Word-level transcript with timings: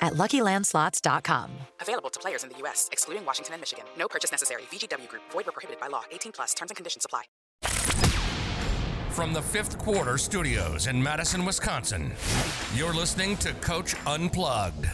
at 0.00 0.14
LuckyLandSlots.com. 0.14 1.50
Available 1.80 2.10
to 2.10 2.20
players 2.20 2.44
in 2.44 2.50
the 2.50 2.56
U.S., 2.58 2.88
excluding 2.92 3.24
Washington 3.24 3.54
and 3.54 3.60
Michigan. 3.60 3.84
No 3.98 4.08
purchase 4.08 4.30
necessary. 4.30 4.62
VGW 4.70 5.08
Group. 5.08 5.22
Void 5.30 5.46
were 5.46 5.52
prohibited 5.52 5.80
by 5.80 5.88
law. 5.88 6.02
18 6.10 6.32
plus. 6.32 6.54
Terms 6.54 6.70
and 6.70 6.76
conditions 6.76 7.04
apply. 7.04 7.24
From 9.10 9.32
the 9.32 9.42
fifth 9.42 9.78
quarter 9.78 10.16
studios 10.16 10.86
in 10.86 11.02
Madison, 11.02 11.44
Wisconsin, 11.44 12.12
you're 12.76 12.94
listening 12.94 13.36
to 13.38 13.52
Coach 13.54 13.96
Unplugged. 14.06 14.86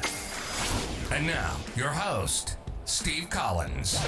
And 1.12 1.27
now, 1.27 1.56
your 1.77 1.91
host, 1.91 2.56
Steve 2.86 3.28
Collins. 3.28 3.98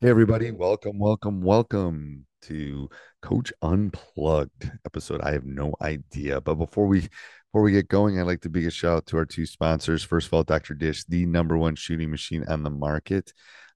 Hey, 0.00 0.10
everybody. 0.10 0.50
Welcome, 0.50 0.98
welcome, 0.98 1.40
welcome 1.40 2.26
to 2.44 2.88
Coach 3.22 3.52
Unplugged 3.62 4.70
episode. 4.86 5.20
I 5.22 5.32
have 5.32 5.44
no 5.44 5.74
idea. 5.80 6.40
But 6.40 6.56
before 6.56 6.86
we 6.86 7.00
before 7.00 7.62
we 7.62 7.72
get 7.72 7.88
going, 7.88 8.18
I'd 8.18 8.26
like 8.26 8.40
to 8.40 8.48
big 8.48 8.66
a 8.66 8.70
shout 8.70 8.96
out 8.96 9.06
to 9.06 9.16
our 9.16 9.24
two 9.24 9.46
sponsors. 9.46 10.02
First 10.02 10.26
of 10.26 10.34
all, 10.34 10.42
Dr. 10.42 10.74
Dish, 10.74 11.04
the 11.04 11.24
number 11.24 11.56
one 11.56 11.76
shooting 11.76 12.10
machine 12.10 12.44
on 12.48 12.62
the 12.62 12.70
market. 12.70 13.32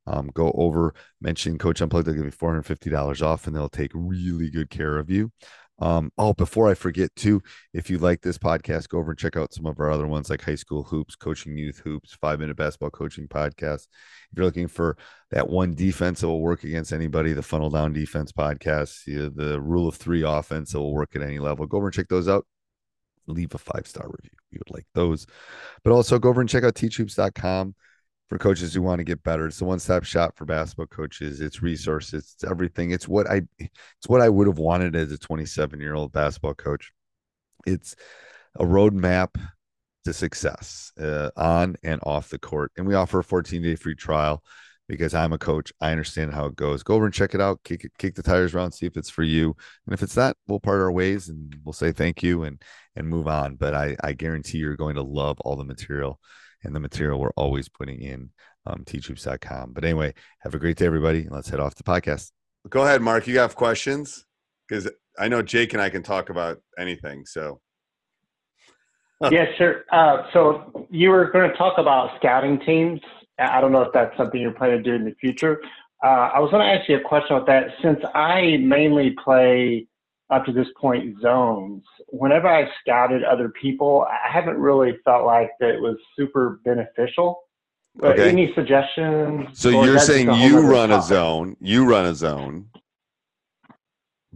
Um, 0.06 0.30
go 0.33 0.50
over, 0.56 0.94
mention 1.20 1.58
Coach 1.58 1.80
Unplugged. 1.80 2.06
They'll 2.06 2.14
give 2.14 2.25
you 2.25 2.30
$450 2.30 3.22
off 3.22 3.47
and 3.47 3.55
they'll 3.55 3.69
take 3.69 3.92
really 3.94 4.50
good 4.50 4.70
care 4.70 4.98
of 4.98 5.10
you. 5.10 5.30
Um, 5.81 6.11
oh, 6.19 6.34
before 6.34 6.69
I 6.69 6.75
forget 6.75 7.15
too, 7.15 7.41
if 7.72 7.89
you 7.89 7.99
like 7.99 8.21
this 8.21 8.39
podcast, 8.39 8.89
go 8.89 8.99
over 8.99 9.11
and 9.11 9.19
check 9.19 9.37
out 9.37 9.53
some 9.53 9.66
of 9.66 9.78
our 9.78 9.91
other 9.91 10.06
ones 10.06 10.28
like 10.28 10.43
High 10.43 10.56
School 10.56 10.83
Hoops, 10.83 11.15
Coaching 11.15 11.56
Youth 11.56 11.78
Hoops, 11.84 12.16
Five 12.21 12.41
Minute 12.41 12.56
Basketball 12.56 12.91
Coaching 12.91 13.28
Podcast. 13.28 13.87
If 14.31 14.37
you're 14.37 14.47
looking 14.47 14.69
for 14.69 14.97
that 15.31 15.49
one 15.49 15.75
defense 15.75 16.21
that 16.21 16.27
will 16.27 16.41
work 16.41 16.65
against 16.65 16.93
anybody, 16.93 17.33
the 17.33 17.43
Funnel 17.43 17.71
Down 17.71 17.93
Defense 17.93 18.33
Podcast, 18.33 19.05
the, 19.05 19.31
the 19.31 19.61
Rule 19.61 19.88
of 19.88 19.94
Three 19.94 20.22
offense 20.22 20.72
that 20.72 20.81
will 20.81 20.94
work 20.94 21.15
at 21.15 21.22
any 21.22 21.38
level, 21.38 21.67
go 21.67 21.77
over 21.77 21.87
and 21.87 21.94
check 21.94 22.09
those 22.09 22.28
out. 22.28 22.47
Leave 23.27 23.55
a 23.55 23.59
five 23.59 23.87
star 23.87 24.06
review. 24.06 24.37
We 24.50 24.59
would 24.59 24.75
like 24.75 24.87
those. 24.94 25.27
But 25.84 25.93
also 25.93 26.19
go 26.19 26.31
over 26.31 26.41
and 26.41 26.49
check 26.50 26.65
out 26.65 26.75
teachhoops.com 26.75 27.75
for 28.28 28.39
coaches 28.39 28.75
who 28.75 28.83
want 28.83 28.99
to 28.99 29.05
get 29.05 29.22
better. 29.22 29.47
It's 29.47 29.59
the 29.59 29.65
one-stop 29.65 30.05
shop 30.05 30.37
for 30.37 30.44
basketball 30.44 30.87
coaches. 30.87 31.41
It's 31.41 31.62
resources, 31.62 32.34
it's 32.34 32.44
everything. 32.44 32.91
It's 32.91 33.09
what 33.09 33.28
I 33.28 33.43
it's 33.59 34.09
what 34.09 34.21
I 34.21 34.28
would 34.28 34.47
have 34.47 34.59
wanted 34.59 34.94
as 34.94 35.12
a 35.12 35.19
27-year-old 35.19 36.12
basketball 36.12 36.55
coach. 36.55 36.93
It's 37.67 37.97
a 38.59 38.65
roadmap 38.65 39.31
to 40.05 40.12
success 40.12 40.93
uh, 41.00 41.31
on 41.37 41.77
and 41.83 42.00
off 42.05 42.31
the 42.31 42.38
court. 42.38 42.72
And 42.77 42.87
we 42.87 42.94
offer 42.94 43.21
a 43.21 43.25
14-day 43.25 43.77
free 43.77 43.94
trial 43.94 44.43
because 44.88 45.15
I'm 45.15 45.33
a 45.33 45.38
coach. 45.38 45.72
I 45.81 45.91
understand 45.91 46.33
how 46.33 46.47
it 46.47 46.56
goes. 46.56 46.83
Go 46.83 46.94
over 46.94 47.05
and 47.05 47.15
check 47.15 47.34
it 47.34 47.41
out. 47.41 47.61
Kick 47.65 47.91
kick 47.99 48.15
the 48.15 48.22
tires 48.22 48.55
around, 48.55 48.72
see 48.72 48.87
if 48.87 48.97
it's 48.97 49.11
for 49.11 49.22
you. 49.22 49.55
And 49.87 49.94
if 49.94 50.03
it's 50.03 50.17
not, 50.17 50.37
we'll 50.47 50.61
part 50.61 50.81
our 50.81 50.93
ways 50.93 51.28
and 51.28 51.56
we'll 51.65 51.72
say 51.72 51.93
thank 51.93 52.22
you 52.22 52.44
and 52.44 52.61
and 52.97 53.09
move 53.09 53.28
on. 53.28 53.56
But 53.56 53.75
I 53.75 53.97
I 54.03 54.12
guarantee 54.12 54.59
you're 54.59 54.77
going 54.77 54.97
to 54.97 55.03
love 55.03 55.38
all 55.41 55.56
the 55.56 55.65
material 55.65 56.21
and 56.64 56.74
the 56.74 56.80
material 56.80 57.20
we're 57.20 57.30
always 57.36 57.69
putting 57.69 58.02
in 58.02 58.30
um, 58.66 58.84
teachhoops.com. 58.84 59.72
But 59.72 59.84
anyway, 59.84 60.14
have 60.41 60.54
a 60.54 60.58
great 60.58 60.76
day, 60.76 60.86
everybody. 60.86 61.20
And 61.20 61.30
let's 61.30 61.48
head 61.48 61.60
off 61.60 61.74
the 61.74 61.82
podcast. 61.82 62.30
Go 62.69 62.84
ahead, 62.84 63.00
Mark. 63.00 63.26
You 63.26 63.38
have 63.38 63.54
questions? 63.54 64.24
Because 64.69 64.91
I 65.19 65.28
know 65.28 65.42
Jake 65.42 65.72
and 65.72 65.82
I 65.82 65.88
can 65.88 66.02
talk 66.02 66.30
about 66.30 66.58
anything. 66.78 67.24
So, 67.24 67.60
yeah, 69.30 69.46
sir. 69.56 69.84
Uh, 69.91 70.24
so 70.32 70.86
you 70.91 71.10
were 71.10 71.30
going 71.30 71.50
to 71.50 71.56
talk 71.56 71.78
about 71.78 72.10
scouting 72.19 72.60
teams. 72.60 73.00
I 73.38 73.60
don't 73.60 73.72
know 73.72 73.82
if 73.82 73.92
that's 73.92 74.16
something 74.16 74.40
you're 74.40 74.52
planning 74.52 74.82
to 74.82 74.90
do 74.90 74.94
in 74.94 75.04
the 75.04 75.14
future. 75.20 75.60
Uh, 76.04 76.30
I 76.34 76.40
was 76.40 76.50
going 76.50 76.64
to 76.64 76.72
ask 76.72 76.88
you 76.88 76.96
a 76.96 77.00
question 77.00 77.36
about 77.36 77.46
that. 77.46 77.69
Since 77.82 78.00
I 78.14 78.58
mainly 78.58 79.16
play 79.25 79.86
up 80.31 80.44
to 80.44 80.53
this 80.53 80.66
point 80.77 81.21
zones. 81.21 81.83
Whenever 82.09 82.49
I've 82.49 82.69
scouted 82.81 83.25
other 83.25 83.49
people, 83.61 84.06
I 84.09 84.31
haven't 84.31 84.59
really 84.59 84.99
felt 85.05 85.25
like 85.25 85.50
that 85.61 85.71
it 85.71 85.81
was 85.81 85.97
super 86.16 86.61
beneficial. 86.65 87.41
But 87.97 88.12
Okay. 88.12 88.28
any 88.28 88.53
suggestions? 88.55 89.59
so 89.59 89.71
you're 89.71 89.99
saying 89.99 90.31
you 90.34 90.61
run 90.61 90.93
a 90.93 91.03
zone, 91.03 91.56
you 91.61 91.84
run 91.84 92.06
a 92.06 92.15
zone, 92.15 92.69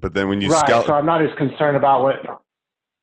but 0.00 0.14
then 0.14 0.28
when 0.28 0.40
you 0.40 0.50
right. 0.50 0.66
scout, 0.66 0.86
So 0.86 0.94
I'm 0.94 1.06
not 1.06 1.22
as 1.22 1.32
concerned 1.36 1.76
about 1.76 2.02
what. 2.02 2.16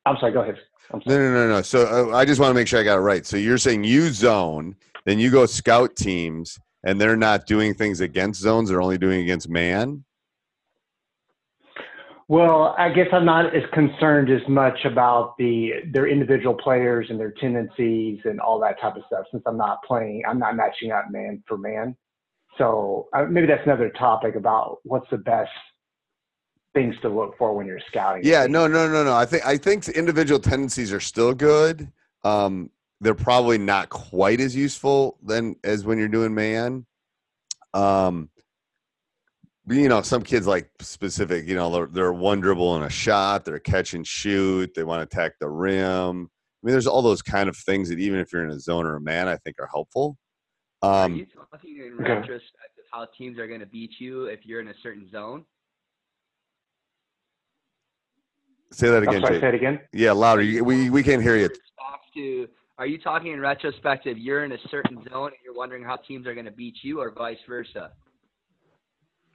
I'm 0.06 0.18
sorry. 0.20 0.34
Go 0.34 0.42
ahead. 0.42 0.58
No, 0.92 1.18
no, 1.18 1.32
no, 1.32 1.48
no. 1.48 1.62
So 1.62 2.12
uh, 2.12 2.16
I 2.16 2.26
just 2.26 2.42
want 2.42 2.50
to 2.50 2.56
make 2.56 2.68
sure 2.68 2.80
I 2.80 2.84
got 2.84 2.98
it 2.98 3.02
right. 3.02 3.26
So 3.26 3.38
you're 3.38 3.60
saying 3.60 3.84
you 3.84 4.10
zone, 4.10 4.76
then 5.06 5.20
you 5.20 5.30
go 5.30 5.46
scout 5.46 5.96
teams, 5.96 6.60
and 6.84 7.00
they're 7.00 7.16
not 7.16 7.46
doing 7.46 7.74
things 7.74 8.02
against 8.02 8.42
zones; 8.42 8.70
they're 8.70 8.82
only 8.82 8.98
doing 8.98 9.22
against 9.22 9.48
man. 9.48 10.04
Well, 12.30 12.76
I 12.78 12.90
guess 12.90 13.08
I'm 13.12 13.26
not 13.26 13.56
as 13.56 13.64
concerned 13.74 14.30
as 14.30 14.48
much 14.48 14.86
about 14.86 15.36
the 15.40 15.72
their 15.92 16.08
individual 16.08 16.54
players 16.54 17.08
and 17.10 17.20
their 17.20 17.32
tendencies 17.32 18.20
and 18.24 18.40
all 18.40 18.60
that 18.60 18.80
type 18.80 18.96
of 18.96 19.02
stuff. 19.08 19.26
Since 19.32 19.42
I'm 19.48 19.58
not 19.58 19.80
playing, 19.84 20.22
I'm 20.30 20.38
not 20.38 20.56
matching 20.56 20.92
up 20.92 21.06
man 21.10 21.44
for 21.48 21.58
man. 21.58 21.98
So 22.60 23.08
uh, 23.16 23.24
maybe 23.24 23.48
that's 23.48 23.66
another 23.66 23.90
topic 23.90 24.36
about 24.36 24.78
what's 24.84 25.10
the 25.10 25.18
best 25.18 25.50
things 26.76 26.94
to 27.02 27.10
look 27.10 27.36
for 27.40 27.56
when 27.56 27.66
you're 27.66 27.82
scouting. 27.88 28.22
Yeah, 28.24 28.46
no, 28.46 28.68
no, 28.68 28.88
no, 28.88 29.04
no. 29.04 29.16
I 29.16 29.26
think 29.26 29.44
I 29.44 29.58
think 29.58 29.88
individual 29.90 30.40
tendencies 30.40 30.94
are 30.94 31.00
still 31.00 31.34
good. 31.34 31.92
Um, 32.24 32.70
they're 33.02 33.16
probably 33.16 33.58
not 33.58 33.90
quite 33.90 34.40
as 34.40 34.56
useful 34.56 35.18
than 35.24 35.56
as 35.64 35.84
when 35.84 35.98
you're 35.98 36.08
doing 36.08 36.36
man. 36.36 36.86
Um, 37.74 38.30
you 39.70 39.90
know, 39.90 40.02
some 40.02 40.22
kids 40.24 40.48
like 40.48 40.70
specific. 40.82 41.48
You 41.48 41.56
know, 41.56 41.72
they're, 41.72 41.86
they're 41.88 42.14
one 42.14 42.40
dribble 42.40 42.76
and 42.76 42.86
a 42.86 42.90
shot. 42.90 43.46
They're 43.46 43.60
catch 43.60 43.94
and 43.94 44.06
shoot. 44.06 44.74
They 44.76 44.84
want 44.84 45.00
to 45.00 45.04
attack 45.18 45.34
the 45.40 45.50
rim. 45.50 46.30
I 46.62 46.66
mean, 46.66 46.72
there's 46.74 46.88
all 46.88 47.02
those 47.02 47.22
kind 47.22 47.48
of 47.48 47.56
things 47.56 47.90
that 47.90 48.00
even 48.00 48.20
if 48.20 48.34
you're 48.34 48.44
in 48.44 48.50
a 48.50 48.60
zone 48.60 48.86
or 48.86 48.96
a 48.96 49.02
man, 49.02 49.28
I 49.28 49.38
think 49.38 49.58
are 49.60 49.68
helpful. 49.68 50.18
Are 50.82 51.06
Um, 51.06 51.16
you 51.16 51.26
talking 51.26 51.78
in 51.78 51.94
okay. 51.94 52.14
retrospect 52.14 52.78
of 52.80 52.86
how 52.92 53.08
teams 53.18 53.38
are 53.38 53.48
going 53.48 53.60
to 53.60 53.66
beat 53.66 53.92
you 54.00 54.26
if 54.26 54.46
you're 54.46 54.60
in 54.60 54.70
a 54.70 54.74
certain 54.82 55.10
zone? 55.12 55.46
say 58.72 58.88
that 58.90 58.98
I'm 58.98 59.10
again, 59.10 59.22
sorry. 59.22 59.34
Jake. 59.36 59.42
Say 59.42 59.48
it 59.50 59.56
again. 59.56 59.80
Yeah, 59.94 60.12
louder. 60.12 60.42
We 60.64 60.90
we 60.90 61.04
can't 61.04 61.22
hear 61.24 61.36
you. 61.36 61.50
To, 62.16 62.48
are 62.78 62.88
you 62.88 62.98
talking 62.98 63.34
in 63.34 63.40
retrospective? 63.40 64.18
You're 64.18 64.46
in 64.46 64.52
a 64.52 64.58
certain 64.70 65.04
zone 65.10 65.28
and 65.28 65.38
you're 65.44 65.56
wondering 65.56 65.84
how 65.84 65.96
teams 65.96 66.28
are 66.28 66.34
going 66.34 66.46
to 66.46 66.52
beat 66.52 66.76
you, 66.82 67.00
or 67.00 67.12
vice 67.12 67.38
versa. 67.48 67.92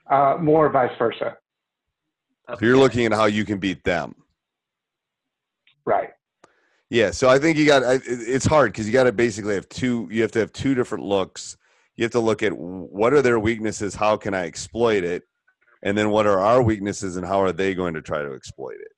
Uh, 0.09 0.37
more 0.39 0.69
vice 0.69 0.91
versa. 0.99 1.37
So 2.47 2.57
you're 2.61 2.77
looking 2.77 3.05
at 3.05 3.11
how 3.11 3.25
you 3.25 3.43
can 3.43 3.57
beat 3.57 3.83
them. 3.83 4.15
Right. 5.85 6.09
Yeah, 6.89 7.11
so 7.11 7.27
I 7.27 7.39
think 7.39 7.57
you 7.57 7.65
got. 7.65 7.81
It's 8.05 8.45
hard 8.45 8.71
because 8.71 8.85
you 8.85 8.93
got 8.93 9.05
to 9.05 9.11
basically 9.11 9.55
have 9.55 9.67
two. 9.69 10.07
You 10.11 10.21
have 10.21 10.31
to 10.33 10.39
have 10.39 10.53
two 10.53 10.75
different 10.75 11.03
looks. 11.03 11.57
You 11.95 12.03
have 12.03 12.11
to 12.11 12.19
look 12.19 12.43
at 12.43 12.53
what 12.53 13.13
are 13.13 13.21
their 13.21 13.39
weaknesses, 13.39 13.95
how 13.95 14.17
can 14.17 14.33
I 14.33 14.45
exploit 14.45 15.03
it, 15.03 15.23
and 15.81 15.97
then 15.97 16.09
what 16.09 16.27
are 16.27 16.39
our 16.39 16.61
weaknesses 16.61 17.15
and 17.15 17.25
how 17.25 17.41
are 17.41 17.51
they 17.51 17.73
going 17.73 17.93
to 17.93 18.01
try 18.01 18.21
to 18.21 18.33
exploit 18.33 18.75
it. 18.75 18.91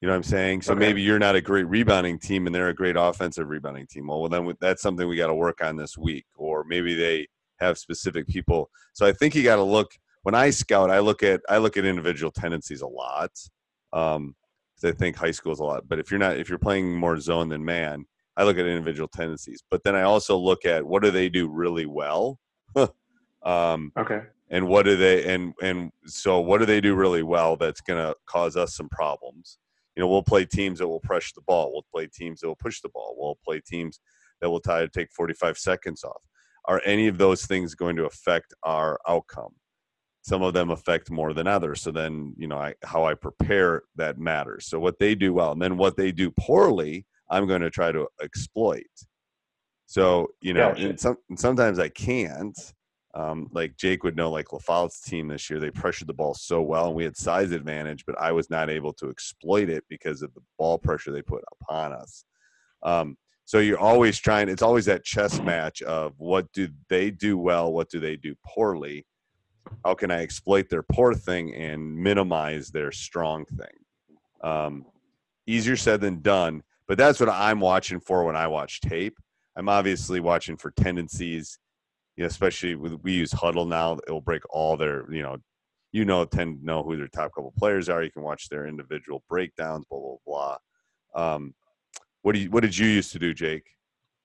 You 0.00 0.08
know 0.08 0.12
what 0.12 0.18
I'm 0.18 0.22
saying? 0.22 0.62
So 0.62 0.72
Okay. 0.72 0.80
maybe 0.80 1.02
you're 1.02 1.18
not 1.18 1.34
a 1.34 1.40
great 1.40 1.66
rebounding 1.66 2.18
team 2.18 2.46
and 2.46 2.54
they're 2.54 2.68
a 2.68 2.74
great 2.74 2.96
offensive 2.96 3.48
rebounding 3.48 3.86
team. 3.86 4.06
Well, 4.06 4.20
well 4.20 4.28
then 4.28 4.54
that's 4.60 4.82
something 4.82 5.08
we 5.08 5.16
got 5.16 5.28
to 5.28 5.34
work 5.34 5.62
on 5.62 5.76
this 5.76 5.98
week, 5.98 6.26
or 6.36 6.64
maybe 6.64 6.94
they 6.94 7.26
have 7.60 7.78
specific 7.78 8.26
people. 8.26 8.70
So 8.92 9.06
I 9.06 9.12
think 9.12 9.34
you 9.34 9.42
got 9.42 9.56
to 9.56 9.62
look. 9.62 9.92
When 10.22 10.34
I 10.34 10.50
scout, 10.50 10.90
I 10.90 11.00
look 11.00 11.22
at 11.22 11.40
I 11.48 11.58
look 11.58 11.76
at 11.76 11.84
individual 11.84 12.30
tendencies 12.32 12.80
a 12.80 12.86
lot. 12.86 13.30
Um, 13.92 14.34
I 14.82 14.92
think 14.92 15.16
high 15.16 15.30
school 15.30 15.52
is 15.52 15.60
a 15.60 15.64
lot. 15.64 15.88
But 15.88 15.98
if 15.98 16.10
you're 16.10 16.20
not, 16.20 16.36
if 16.36 16.48
you're 16.48 16.58
playing 16.58 16.94
more 16.96 17.18
zone 17.20 17.48
than 17.48 17.64
man, 17.64 18.04
I 18.36 18.44
look 18.44 18.58
at 18.58 18.66
individual 18.66 19.08
tendencies. 19.08 19.62
But 19.70 19.84
then 19.84 19.94
I 19.94 20.02
also 20.02 20.36
look 20.36 20.64
at 20.64 20.84
what 20.84 21.02
do 21.02 21.10
they 21.10 21.28
do 21.28 21.48
really 21.48 21.86
well, 21.86 22.38
um, 23.42 23.92
Okay. 23.98 24.22
and 24.50 24.66
what 24.68 24.84
do 24.84 24.96
they 24.96 25.32
and 25.32 25.54
and 25.62 25.90
so 26.06 26.40
what 26.40 26.58
do 26.58 26.66
they 26.66 26.80
do 26.80 26.94
really 26.94 27.22
well 27.22 27.56
that's 27.56 27.80
going 27.80 28.02
to 28.04 28.14
cause 28.26 28.56
us 28.56 28.74
some 28.74 28.88
problems. 28.88 29.58
You 29.96 30.02
know, 30.02 30.08
we'll 30.08 30.22
play 30.24 30.44
teams 30.44 30.80
that 30.80 30.88
will 30.88 31.00
pressure 31.00 31.32
the 31.36 31.42
ball. 31.42 31.72
We'll 31.72 31.86
play 31.92 32.08
teams 32.12 32.40
that 32.40 32.48
will 32.48 32.56
push 32.56 32.80
the 32.80 32.88
ball. 32.88 33.14
We'll 33.16 33.38
play 33.44 33.60
teams 33.64 34.00
that 34.40 34.50
will 34.50 34.60
try 34.60 34.80
to 34.80 34.88
take 34.88 35.12
45 35.12 35.56
seconds 35.56 36.02
off. 36.02 36.20
Are 36.66 36.80
any 36.84 37.08
of 37.08 37.18
those 37.18 37.46
things 37.46 37.74
going 37.74 37.96
to 37.96 38.06
affect 38.06 38.54
our 38.62 38.98
outcome? 39.06 39.54
some 40.24 40.42
of 40.42 40.54
them 40.54 40.70
affect 40.70 41.10
more 41.10 41.34
than 41.34 41.46
others. 41.46 41.82
So 41.82 41.90
then 41.90 42.34
you 42.36 42.48
know 42.48 42.56
I, 42.56 42.74
how 42.82 43.04
i 43.04 43.14
prepare 43.14 43.82
that 43.96 44.18
matters. 44.18 44.66
So 44.66 44.80
what 44.80 44.98
they 44.98 45.14
do 45.14 45.32
well 45.34 45.52
and 45.52 45.62
then 45.62 45.76
what 45.76 45.96
they 45.96 46.10
do 46.10 46.30
poorly 46.30 47.06
i'm 47.30 47.46
going 47.46 47.60
to 47.60 47.70
try 47.70 47.92
to 47.92 48.08
exploit. 48.22 48.94
So 49.86 50.28
you 50.40 50.54
know 50.54 50.70
Gotcha. 50.70 50.88
and, 50.88 51.00
some, 51.00 51.16
and 51.28 51.38
sometimes 51.38 51.78
i 51.78 51.88
can't. 51.88 52.58
Um, 53.16 53.48
like 53.52 53.76
jake 53.76 54.02
would 54.02 54.16
know 54.16 54.28
like 54.28 54.48
lafaut's 54.48 55.00
team 55.00 55.28
this 55.28 55.48
year 55.48 55.60
they 55.60 55.70
pressured 55.70 56.08
the 56.08 56.12
ball 56.12 56.34
so 56.34 56.60
well 56.62 56.88
and 56.88 56.96
we 56.96 57.04
had 57.04 57.16
size 57.16 57.52
advantage 57.52 58.04
but 58.04 58.20
i 58.20 58.32
was 58.32 58.50
not 58.50 58.68
able 58.68 58.92
to 58.94 59.08
exploit 59.08 59.68
it 59.68 59.84
because 59.88 60.20
of 60.20 60.34
the 60.34 60.40
ball 60.58 60.78
pressure 60.78 61.12
they 61.12 61.22
put 61.22 61.44
upon 61.52 61.92
us. 61.92 62.24
Um, 62.82 63.16
so 63.44 63.58
you're 63.58 63.78
always 63.78 64.18
trying 64.18 64.48
it's 64.48 64.62
always 64.62 64.84
that 64.84 65.04
chess 65.04 65.40
match 65.40 65.82
of 65.82 66.12
what 66.18 66.50
do 66.52 66.68
they 66.88 67.10
do 67.10 67.36
well 67.36 67.72
what 67.72 67.88
do 67.90 68.00
they 68.00 68.16
do 68.16 68.34
poorly 68.46 69.04
how 69.84 69.94
can 69.94 70.10
I 70.10 70.22
exploit 70.22 70.68
their 70.68 70.82
poor 70.82 71.14
thing 71.14 71.54
and 71.54 71.96
minimize 71.96 72.70
their 72.70 72.92
strong 72.92 73.44
thing? 73.46 73.68
Um, 74.42 74.86
easier 75.46 75.76
said 75.76 76.00
than 76.00 76.20
done, 76.20 76.62
but 76.86 76.98
that's 76.98 77.20
what 77.20 77.28
I'm 77.28 77.60
watching 77.60 78.00
for 78.00 78.24
when 78.24 78.36
I 78.36 78.46
watch 78.46 78.80
tape. 78.80 79.16
I'm 79.56 79.68
obviously 79.68 80.20
watching 80.20 80.56
for 80.56 80.72
tendencies, 80.72 81.58
you 82.16 82.22
know, 82.22 82.28
especially 82.28 82.74
with 82.74 82.94
we 83.02 83.12
use 83.12 83.32
Hudl 83.32 83.68
now. 83.68 83.98
It 84.06 84.10
will 84.10 84.20
break 84.20 84.42
all 84.50 84.76
their, 84.76 85.10
you 85.12 85.22
know, 85.22 85.38
you 85.92 86.04
know, 86.04 86.24
tend 86.24 86.60
to 86.60 86.66
know 86.66 86.82
who 86.82 86.96
their 86.96 87.08
top 87.08 87.32
couple 87.34 87.54
players 87.56 87.88
are. 87.88 88.02
You 88.02 88.10
can 88.10 88.22
watch 88.22 88.48
their 88.48 88.66
individual 88.66 89.22
breakdowns, 89.28 89.86
blah 89.88 90.00
blah 90.00 90.16
blah. 91.14 91.34
Um, 91.34 91.54
what 92.24 92.34
do 92.34 92.40
you, 92.40 92.50
what 92.50 92.62
did 92.62 92.76
you 92.76 92.86
used 92.86 93.12
to 93.12 93.18
do, 93.18 93.34
Jake? 93.34 93.64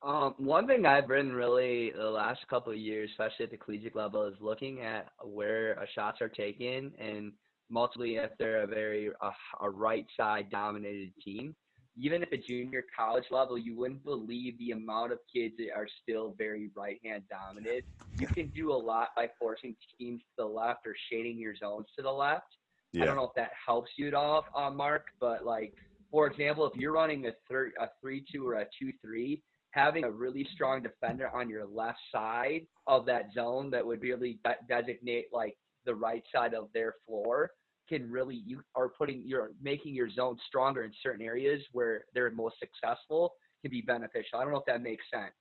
Um, 0.01 0.33
one 0.37 0.65
thing 0.65 0.85
I've 0.85 1.09
been 1.09 1.33
really 1.33 1.91
the 1.91 2.09
last 2.09 2.39
couple 2.49 2.71
of 2.71 2.79
years, 2.79 3.09
especially 3.11 3.43
at 3.43 3.51
the 3.51 3.57
collegiate 3.57 3.93
level, 3.93 4.23
is 4.23 4.35
looking 4.39 4.79
at 4.79 5.09
where 5.21 5.77
shots 5.93 6.21
are 6.21 6.29
taken 6.29 6.93
and 6.97 7.33
multiply 7.69 8.23
if 8.23 8.31
they're 8.39 8.63
a 8.63 8.67
very 8.67 9.11
uh, 9.21 9.31
a 9.59 9.69
right 9.69 10.05
side 10.15 10.49
dominated 10.49 11.11
team. 11.21 11.53
Even 11.97 12.23
at 12.23 12.31
the 12.31 12.37
junior 12.37 12.85
college 12.97 13.25
level, 13.31 13.57
you 13.57 13.75
wouldn't 13.75 14.05
believe 14.05 14.57
the 14.59 14.71
amount 14.71 15.11
of 15.11 15.19
kids 15.33 15.55
that 15.57 15.73
are 15.75 15.87
still 16.01 16.33
very 16.37 16.69
right 16.77 17.01
hand 17.03 17.23
dominant. 17.29 17.83
You 18.17 18.27
can 18.27 18.47
do 18.47 18.71
a 18.71 18.79
lot 18.79 19.09
by 19.17 19.29
forcing 19.37 19.75
teams 19.97 20.21
to 20.21 20.43
the 20.43 20.45
left 20.45 20.87
or 20.87 20.95
shading 21.11 21.37
your 21.37 21.53
zones 21.57 21.87
to 21.97 22.01
the 22.01 22.11
left. 22.11 22.55
I 22.95 23.03
don't 23.03 23.17
know 23.17 23.25
if 23.25 23.35
that 23.35 23.51
helps 23.67 23.91
you 23.97 24.07
at 24.07 24.13
all, 24.13 24.45
uh, 24.55 24.69
Mark, 24.69 25.07
but 25.19 25.45
like 25.45 25.73
for 26.11 26.27
example, 26.27 26.65
if 26.65 26.75
you're 26.79 26.93
running 26.93 27.27
a 27.27 27.31
thir- 27.49 27.73
a 27.79 27.89
three 28.01 28.25
two 28.31 28.47
or 28.47 28.55
a 28.55 28.65
two 28.77 28.91
three, 29.01 29.43
having 29.71 30.03
a 30.03 30.11
really 30.11 30.47
strong 30.53 30.81
defender 30.81 31.29
on 31.29 31.49
your 31.49 31.65
left 31.65 31.99
side 32.11 32.61
of 32.87 33.05
that 33.05 33.31
zone 33.33 33.69
that 33.71 33.85
would 33.85 34.01
really 34.01 34.39
de- 34.43 34.57
designate 34.67 35.25
like 35.31 35.55
the 35.85 35.93
right 35.93 36.23
side 36.33 36.53
of 36.53 36.69
their 36.73 36.95
floor 37.05 37.51
can 37.87 38.09
really 38.09 38.41
you 38.45 38.61
are 38.75 38.89
putting 38.89 39.23
you're 39.25 39.51
making 39.61 39.95
your 39.95 40.09
zone 40.09 40.37
stronger 40.47 40.83
in 40.83 40.91
certain 41.01 41.25
areas 41.25 41.61
where 41.71 42.05
they're 42.13 42.31
most 42.31 42.55
successful 42.59 43.33
can 43.61 43.71
be 43.71 43.81
beneficial. 43.81 44.39
I 44.39 44.43
don't 44.43 44.51
know 44.51 44.59
if 44.59 44.65
that 44.67 44.81
makes 44.81 45.03
sense. 45.11 45.33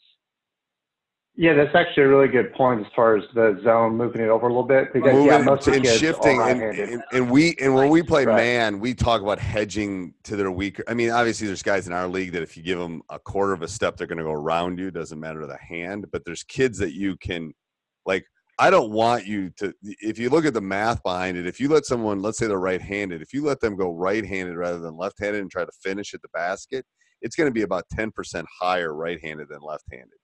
Yeah, 1.40 1.54
that's 1.54 1.72
actually 1.72 2.02
a 2.02 2.08
really 2.08 2.26
good 2.26 2.52
point 2.52 2.80
as 2.80 2.92
far 2.96 3.16
as 3.16 3.22
the 3.32 3.60
zone 3.62 3.96
moving 3.96 4.22
it 4.22 4.28
over 4.28 4.46
a 4.46 4.48
little 4.48 4.64
bit 4.64 4.92
because 4.92 5.14
yeah, 5.24 5.38
Moving 5.38 5.44
most 5.44 5.68
of 5.68 5.74
and 5.74 5.84
kids 5.84 5.96
shifting 5.96 6.40
are 6.40 6.50
and, 6.50 6.60
and, 6.60 7.02
and 7.12 7.30
we 7.30 7.54
and 7.60 7.72
when 7.76 7.90
we 7.90 8.02
play 8.02 8.24
Right. 8.24 8.34
man 8.34 8.80
we 8.80 8.92
talk 8.92 9.22
about 9.22 9.38
hedging 9.38 10.14
to 10.24 10.34
their 10.34 10.50
weaker 10.50 10.82
i 10.88 10.94
mean 10.94 11.10
obviously 11.10 11.46
there's 11.46 11.62
guys 11.62 11.86
in 11.86 11.92
our 11.92 12.08
league 12.08 12.32
that 12.32 12.42
if 12.42 12.56
you 12.56 12.64
give 12.64 12.80
them 12.80 13.02
a 13.10 13.20
quarter 13.20 13.52
of 13.52 13.62
a 13.62 13.68
step 13.68 13.96
they're 13.96 14.08
going 14.08 14.18
to 14.18 14.24
go 14.24 14.32
around 14.32 14.80
you 14.80 14.90
doesn't 14.90 15.20
matter 15.20 15.46
the 15.46 15.56
hand 15.56 16.06
but 16.10 16.24
there's 16.24 16.42
kids 16.42 16.76
that 16.76 16.92
you 16.92 17.16
can 17.18 17.52
like 18.04 18.24
i 18.58 18.68
don't 18.68 18.90
want 18.90 19.24
you 19.24 19.48
to 19.50 19.72
if 19.82 20.18
you 20.18 20.30
look 20.30 20.44
at 20.44 20.54
the 20.54 20.60
math 20.60 21.00
behind 21.04 21.38
it 21.38 21.46
if 21.46 21.60
you 21.60 21.68
let 21.68 21.86
someone 21.86 22.20
let's 22.20 22.38
say 22.38 22.48
they're 22.48 22.58
right-handed 22.58 23.22
if 23.22 23.32
you 23.32 23.44
let 23.44 23.60
them 23.60 23.76
go 23.76 23.92
right-handed 23.92 24.56
rather 24.56 24.80
than 24.80 24.96
left-handed 24.96 25.40
and 25.40 25.52
try 25.52 25.64
to 25.64 25.72
finish 25.84 26.14
at 26.14 26.22
the 26.22 26.28
basket 26.34 26.84
it's 27.20 27.36
going 27.36 27.48
to 27.48 27.54
be 27.54 27.62
about 27.62 27.84
10% 27.96 28.44
higher 28.60 28.92
right-handed 28.92 29.48
than 29.48 29.60
left-handed 29.60 30.17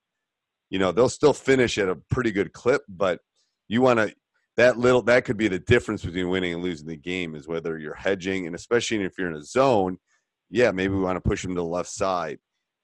you 0.70 0.78
know 0.78 0.92
they'll 0.92 1.08
still 1.08 1.32
finish 1.32 1.78
at 1.78 1.88
a 1.88 1.96
pretty 2.10 2.30
good 2.30 2.52
clip 2.52 2.82
but 2.88 3.20
you 3.68 3.80
want 3.80 3.98
to 3.98 4.14
that 4.56 4.78
little 4.78 5.02
that 5.02 5.24
could 5.24 5.36
be 5.36 5.48
the 5.48 5.58
difference 5.58 6.04
between 6.04 6.28
winning 6.28 6.54
and 6.54 6.62
losing 6.62 6.86
the 6.86 6.96
game 6.96 7.34
is 7.34 7.48
whether 7.48 7.78
you're 7.78 7.94
hedging 7.94 8.46
and 8.46 8.54
especially 8.54 9.02
if 9.02 9.12
you're 9.18 9.30
in 9.30 9.36
a 9.36 9.42
zone 9.42 9.98
yeah 10.50 10.70
maybe 10.70 10.94
we 10.94 11.00
want 11.00 11.16
to 11.16 11.28
push 11.28 11.42
them 11.42 11.54
to 11.54 11.60
the 11.60 11.64
left 11.64 11.90
side. 11.90 12.38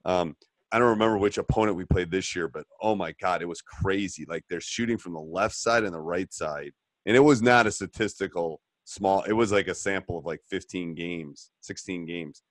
Um, 0.05 0.37
i 0.73 0.79
don't 0.79 0.89
remember 0.89 1.19
which 1.19 1.39
opponent 1.39 1.77
we 1.77 1.85
played 1.85 2.11
this 2.11 2.35
year 2.35 2.49
but 2.49 2.65
oh 2.81 2.95
my 2.95 3.13
god 3.21 3.43
it 3.43 3.49
was 3.49 3.63
crazy. 3.63 4.25
Like 4.29 4.45
they're 4.49 4.61
shooting 4.61 4.99
from 4.99 5.15
the 5.15 5.21
left 5.21 5.55
side 5.55 5.85
and 5.85 5.95
the 5.95 6.01
right 6.01 6.33
side 6.33 6.73
and 7.07 7.17
it 7.17 7.21
was 7.21 7.43
not 7.43 7.67
a 7.67 7.73
statistical 7.73 8.61
small 8.85 9.23
it 9.23 9.33
was 9.33 9.53
like 9.53 9.69
a 9.69 9.75
sample 9.75 10.19
of 10.19 10.25
like 10.25 10.41
15 10.49 10.95
games 10.95 11.51
16 11.61 12.07
games 12.07 12.43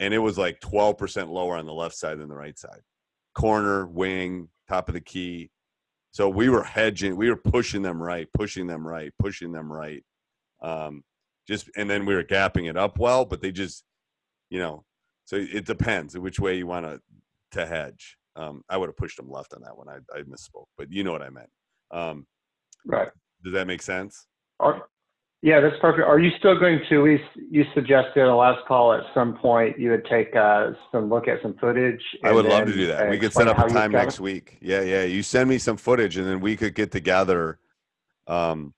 and 0.00 0.14
it 0.14 0.18
was 0.18 0.38
like 0.38 0.60
12% 0.60 1.28
lower 1.28 1.56
on 1.56 1.66
the 1.66 1.72
left 1.72 1.96
side 1.96 2.18
than 2.18 2.28
the 2.28 2.34
right 2.34 2.58
side 2.58 2.80
corner, 3.38 3.86
wing, 3.86 4.48
top 4.68 4.88
of 4.88 4.94
the 4.94 5.00
key. 5.00 5.48
So 6.10 6.28
we 6.28 6.48
were 6.48 6.64
hedging, 6.64 7.16
we 7.16 7.30
were 7.30 7.36
pushing 7.36 7.82
them 7.82 8.02
right, 8.02 8.26
pushing 8.34 8.66
them 8.66 8.86
right, 8.86 9.12
pushing 9.20 9.52
them 9.52 9.72
right. 9.72 10.02
Um, 10.60 11.04
just 11.46 11.70
and 11.76 11.88
then 11.88 12.04
we 12.04 12.14
were 12.16 12.24
gapping 12.24 12.68
it 12.68 12.76
up 12.76 12.98
well, 12.98 13.24
but 13.24 13.40
they 13.40 13.52
just, 13.52 13.84
you 14.50 14.58
know, 14.58 14.84
so 15.24 15.36
it 15.36 15.66
depends 15.66 16.18
which 16.18 16.40
way 16.40 16.58
you 16.58 16.66
want 16.66 16.84
to 16.84 17.00
to 17.52 17.64
hedge. 17.64 18.16
Um, 18.34 18.62
I 18.68 18.76
would 18.76 18.88
have 18.88 18.96
pushed 18.96 19.16
them 19.16 19.30
left 19.30 19.54
on 19.54 19.62
that 19.62 19.76
one. 19.76 19.88
I, 19.88 19.98
I 20.16 20.22
misspoke, 20.22 20.66
but 20.76 20.90
you 20.90 21.04
know 21.04 21.12
what 21.12 21.22
I 21.22 21.30
meant. 21.30 21.50
Um, 21.92 22.26
right. 22.86 23.08
does 23.44 23.52
that 23.52 23.66
make 23.66 23.82
sense? 23.82 24.26
Are, 24.60 24.88
yeah, 25.40 25.60
that's 25.60 25.76
perfect. 25.80 26.06
Are 26.06 26.18
you 26.18 26.30
still 26.38 26.58
going 26.58 26.80
to? 26.88 26.98
We 26.98 27.20
you 27.50 27.64
suggested 27.72 28.22
on 28.22 28.28
the 28.28 28.34
last 28.34 28.66
call 28.66 28.92
at 28.92 29.02
some 29.14 29.36
point 29.36 29.78
you 29.78 29.90
would 29.90 30.04
take 30.06 30.34
uh, 30.34 30.70
some 30.90 31.08
look 31.08 31.28
at 31.28 31.40
some 31.42 31.54
footage. 31.60 32.02
I 32.24 32.32
would 32.32 32.44
love 32.44 32.66
to 32.66 32.72
do 32.72 32.88
that. 32.88 33.08
we 33.08 33.18
could 33.18 33.32
set 33.32 33.46
up 33.46 33.58
a 33.58 33.68
time 33.68 33.92
next 33.92 34.18
week. 34.18 34.58
Yeah, 34.60 34.82
yeah. 34.82 35.04
You 35.04 35.22
send 35.22 35.48
me 35.48 35.58
some 35.58 35.76
footage, 35.76 36.16
and 36.16 36.26
then 36.26 36.40
we 36.40 36.56
could 36.56 36.74
get 36.74 36.90
together. 36.90 37.60
Um, 38.26 38.74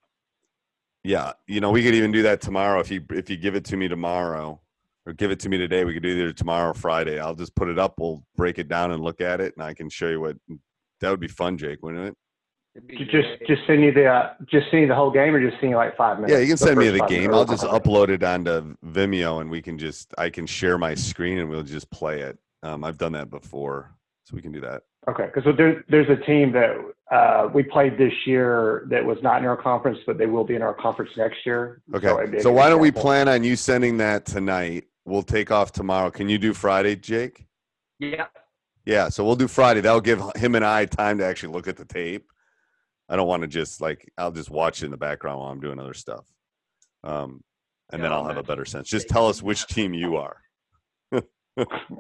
yeah, 1.03 1.33
you 1.47 1.61
know, 1.61 1.71
we 1.71 1.83
could 1.83 1.95
even 1.95 2.13
do 2.13 2.23
that 2.25 2.43
tomorrow 2.43 2.79
if 2.81 2.91
you 2.91 3.03
if 3.11 3.31
you 3.31 3.39
give 3.39 3.55
it 3.55 3.65
to 3.67 3.77
me 3.79 3.89
tomorrow, 3.89 4.61
or 5.07 5.15
give 5.15 5.31
it 5.31 5.41
to 5.41 5.49
me 5.49 5.57
today. 5.57 5.87
We 5.87 5.95
could 5.95 6.03
do 6.03 6.11
either 6.11 6.33
tomorrow 6.35 6.73
or 6.73 6.75
Friday. 6.75 7.19
I'll 7.19 7.35
just 7.35 7.55
put 7.55 7.69
it 7.69 7.79
up. 7.79 7.95
We'll 7.99 8.23
break 8.37 8.59
it 8.59 8.69
down 8.69 8.93
and 8.93 9.03
look 9.03 9.23
at 9.23 9.41
it, 9.41 9.55
and 9.57 9.65
I 9.65 9.73
can 9.73 9.89
show 9.89 10.09
you 10.09 10.21
what. 10.21 10.37
That 11.01 11.09
would 11.09 11.21
be 11.21 11.29
fun, 11.29 11.57
Jake, 11.57 11.83
wouldn't 11.83 12.09
it? 12.09 12.17
It'd 12.75 12.87
be 12.87 12.97
Ju- 12.99 13.05
Just 13.07 13.39
great. 13.39 13.47
just 13.49 13.67
send 13.67 13.83
you 13.83 13.93
the 13.93 14.07
uh, 14.07 14.33
just 14.47 14.71
send 14.71 14.83
you 14.83 14.89
the 14.89 14.95
whole 14.95 15.11
game 15.11 15.35
or 15.35 15.41
just 15.41 15.61
send 15.61 15.71
you 15.71 15.77
like 15.77 15.97
five 15.97 16.19
minutes. 16.19 16.33
Yeah, 16.33 16.39
you 16.39 16.49
can 16.49 16.57
send 16.57 16.79
me 16.79 16.89
the 16.89 17.05
game. 17.07 17.31
minutes. 17.31 17.37
I'll 17.37 17.45
just 17.45 17.65
upload 17.65 18.11
it 18.11 18.23
onto 18.23 18.77
Vimeo, 18.87 19.41
and 19.41 19.51
we 19.51 19.61
can 19.61 19.77
just 19.77 20.15
I 20.19 20.31
can 20.31 20.47
share 20.47 20.79
my 20.79 20.95
screen, 20.95 21.39
and 21.39 21.51
we'll 21.51 21.63
just 21.65 21.91
play 21.91 22.21
it. 22.21 22.39
Um, 22.63 22.85
I've 22.85 22.99
done 22.99 23.13
that 23.13 23.29
before, 23.31 23.93
so 24.25 24.37
we 24.37 24.43
can 24.43 24.53
do 24.53 24.61
that. 24.61 24.83
Okay, 25.09 25.27
because 25.35 25.45
there, 25.57 25.83
there's 25.89 26.09
a 26.11 26.17
team 26.27 26.53
that 26.53 26.77
uh, 27.11 27.49
we 27.53 27.63
played 27.63 27.97
this 27.97 28.13
year 28.27 28.87
that 28.91 29.05
was 29.05 29.17
not 29.23 29.41
in 29.41 29.47
our 29.49 29.57
conference, 29.57 29.99
but 30.07 30.19
they 30.19 30.27
will 30.27 30.45
be 30.45 30.55
in 30.55 30.63
our 30.63 30.75
conference 30.75 31.11
next 31.17 31.39
year. 31.47 31.81
Okay. 31.95 32.07
So, 32.07 32.19
it'd 32.19 32.31
be 32.33 32.37
a 32.37 32.41
So 32.43 32.51
good 32.51 32.57
why 32.57 32.69
don't 32.69 32.81
we 32.81 32.91
plan 32.93 33.27
on 33.27 33.43
you 33.43 33.57
sending 33.57 33.97
that 33.97 34.27
tonight? 34.27 34.85
We'll 35.07 35.23
take 35.23 35.51
off 35.51 35.73
tomorrow. 35.73 36.11
Can 36.11 36.29
you 36.29 36.37
do 36.39 36.53
Friday, 36.55 36.97
Jake? 36.97 37.47
yeah. 37.99 38.27
Yeah. 38.87 39.09
So 39.09 39.25
we'll 39.25 39.37
do 39.37 39.49
Friday. 39.49 39.81
That'll 39.81 40.01
give 40.01 40.23
him 40.37 40.55
and 40.55 40.65
I 40.65 40.85
time 40.87 41.19
to 41.19 41.25
actually 41.25 41.53
look 41.53 41.67
at 41.69 41.77
the 41.77 41.85
tape. 41.85 42.31
I 43.11 43.17
don't 43.17 43.27
want 43.27 43.43
to 43.43 43.49
just 43.49 43.81
like 43.81 44.11
I'll 44.17 44.31
just 44.33 44.51
watch 44.51 44.83
it 44.83 44.87
in 44.87 44.91
the 44.93 44.97
background 44.97 45.41
while 45.41 45.51
I'm 45.51 45.61
doing 45.61 45.79
other 45.81 45.95
stuff. 45.95 46.25
Um, 47.05 47.43
and 47.93 48.03
then 48.03 48.13
I'll 48.13 48.25
have 48.25 48.37
a 48.37 48.43
better 48.43 48.65
sense. 48.65 48.89
Just 48.89 49.09
tell 49.09 49.27
us 49.29 49.43
which 49.43 49.67
team 49.69 49.93
you 49.93 50.17
are. 50.17 50.37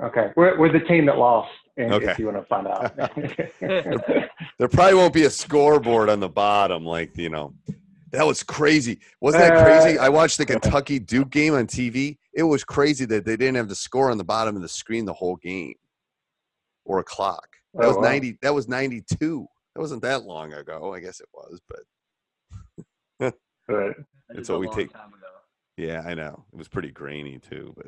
Okay, 0.02 0.28
we're 0.36 0.58
we're 0.58 0.72
the 0.72 0.80
team 0.86 1.04
that 1.06 1.18
lost. 1.18 1.50
and 1.76 1.92
Okay. 1.92 2.12
If 2.12 2.18
you 2.18 2.26
want 2.26 2.38
to 2.38 2.44
find 2.44 2.66
out. 2.66 4.28
There 4.58 4.68
probably 4.68 4.94
won't 4.94 5.14
be 5.14 5.24
a 5.24 5.30
scoreboard 5.30 6.10
on 6.10 6.20
the 6.20 6.28
bottom, 6.28 6.84
like 6.84 7.16
you 7.16 7.28
know. 7.30 7.54
That 8.12 8.26
was 8.26 8.42
crazy. 8.42 8.98
Wasn't 9.20 9.42
that 9.42 9.64
crazy? 9.64 9.98
Uh, 9.98 10.04
I 10.04 10.08
watched 10.10 10.36
the 10.38 10.44
Kentucky 10.44 10.98
Duke 10.98 11.30
game 11.30 11.54
on 11.54 11.66
TV. 11.66 12.18
It 12.34 12.42
was 12.42 12.62
crazy 12.64 13.04
that 13.06 13.24
they 13.24 13.36
didn't 13.36 13.54
have 13.54 13.68
the 13.68 13.74
score 13.74 14.10
on 14.10 14.18
the 14.18 14.24
bottom 14.24 14.56
of 14.56 14.62
the 14.62 14.68
screen 14.68 15.04
the 15.06 15.12
whole 15.14 15.36
game, 15.36 15.74
or 16.84 16.98
a 16.98 17.04
clock. 17.04 17.46
That 17.74 17.84
Oh, 17.84 17.88
was 17.88 17.96
ninety. 17.98 18.36
That 18.42 18.54
was 18.54 18.68
ninety-two. 18.68 19.46
That 19.80 19.84
wasn't 19.84 20.02
that 20.02 20.24
long 20.24 20.52
ago. 20.52 20.92
I 20.92 21.00
guess 21.00 21.20
it 21.20 21.28
was, 21.32 21.58
but 21.66 21.80
But 23.18 23.34
That 23.68 23.94
It's 24.32 24.40
is 24.40 24.50
what 24.50 24.60
we 24.60 24.68
take- 24.68 24.90
yeah, 25.78 26.02
I 26.06 26.12
know 26.12 26.44
it 26.52 26.58
was 26.58 26.68
pretty 26.68 26.90
grainy 26.90 27.38
too. 27.38 27.72
But 27.74 27.86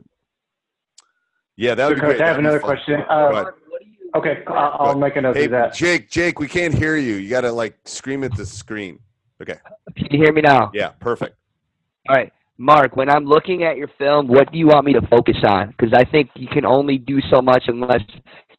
yeah, 1.58 1.74
that 1.74 1.82
so 1.84 1.88
would 1.90 1.94
be 1.96 2.00
Coach, 2.00 2.08
great. 2.16 2.20
I 2.22 2.26
have 2.28 2.36
That'd 2.36 2.46
another 2.46 2.60
question. 2.60 3.02
Uh, 3.10 3.14
ahead. 3.14 3.32
Mark, 3.32 3.58
what 3.68 3.82
do 3.82 3.88
you- 3.90 4.10
okay, 4.14 4.42
I'll, 4.46 4.76
I'll 4.88 4.98
make 4.98 5.16
another. 5.16 5.34
note 5.38 5.42
Hey, 5.42 5.46
that. 5.48 5.74
Jake, 5.74 6.08
Jake, 6.08 6.38
we 6.38 6.48
can't 6.48 6.72
hear 6.72 6.96
you. 6.96 7.16
You 7.16 7.28
got 7.28 7.42
to 7.42 7.52
like 7.52 7.76
scream 7.84 8.24
at 8.24 8.34
the 8.38 8.46
screen. 8.46 8.98
Okay. 9.42 9.58
Can 9.94 10.06
you 10.12 10.18
hear 10.24 10.32
me 10.32 10.40
now? 10.40 10.70
Yeah, 10.72 10.92
perfect. 10.98 11.36
All 12.08 12.16
right, 12.16 12.32
Mark. 12.56 12.96
When 12.96 13.10
I'm 13.10 13.26
looking 13.26 13.64
at 13.64 13.76
your 13.76 13.88
film, 13.98 14.28
what 14.28 14.50
do 14.50 14.56
you 14.56 14.68
want 14.68 14.86
me 14.86 14.94
to 14.94 15.06
focus 15.08 15.36
on? 15.46 15.74
Because 15.76 15.92
I 15.92 16.04
think 16.10 16.30
you 16.36 16.48
can 16.48 16.64
only 16.64 16.96
do 16.96 17.20
so 17.30 17.42
much 17.42 17.64
unless 17.66 18.00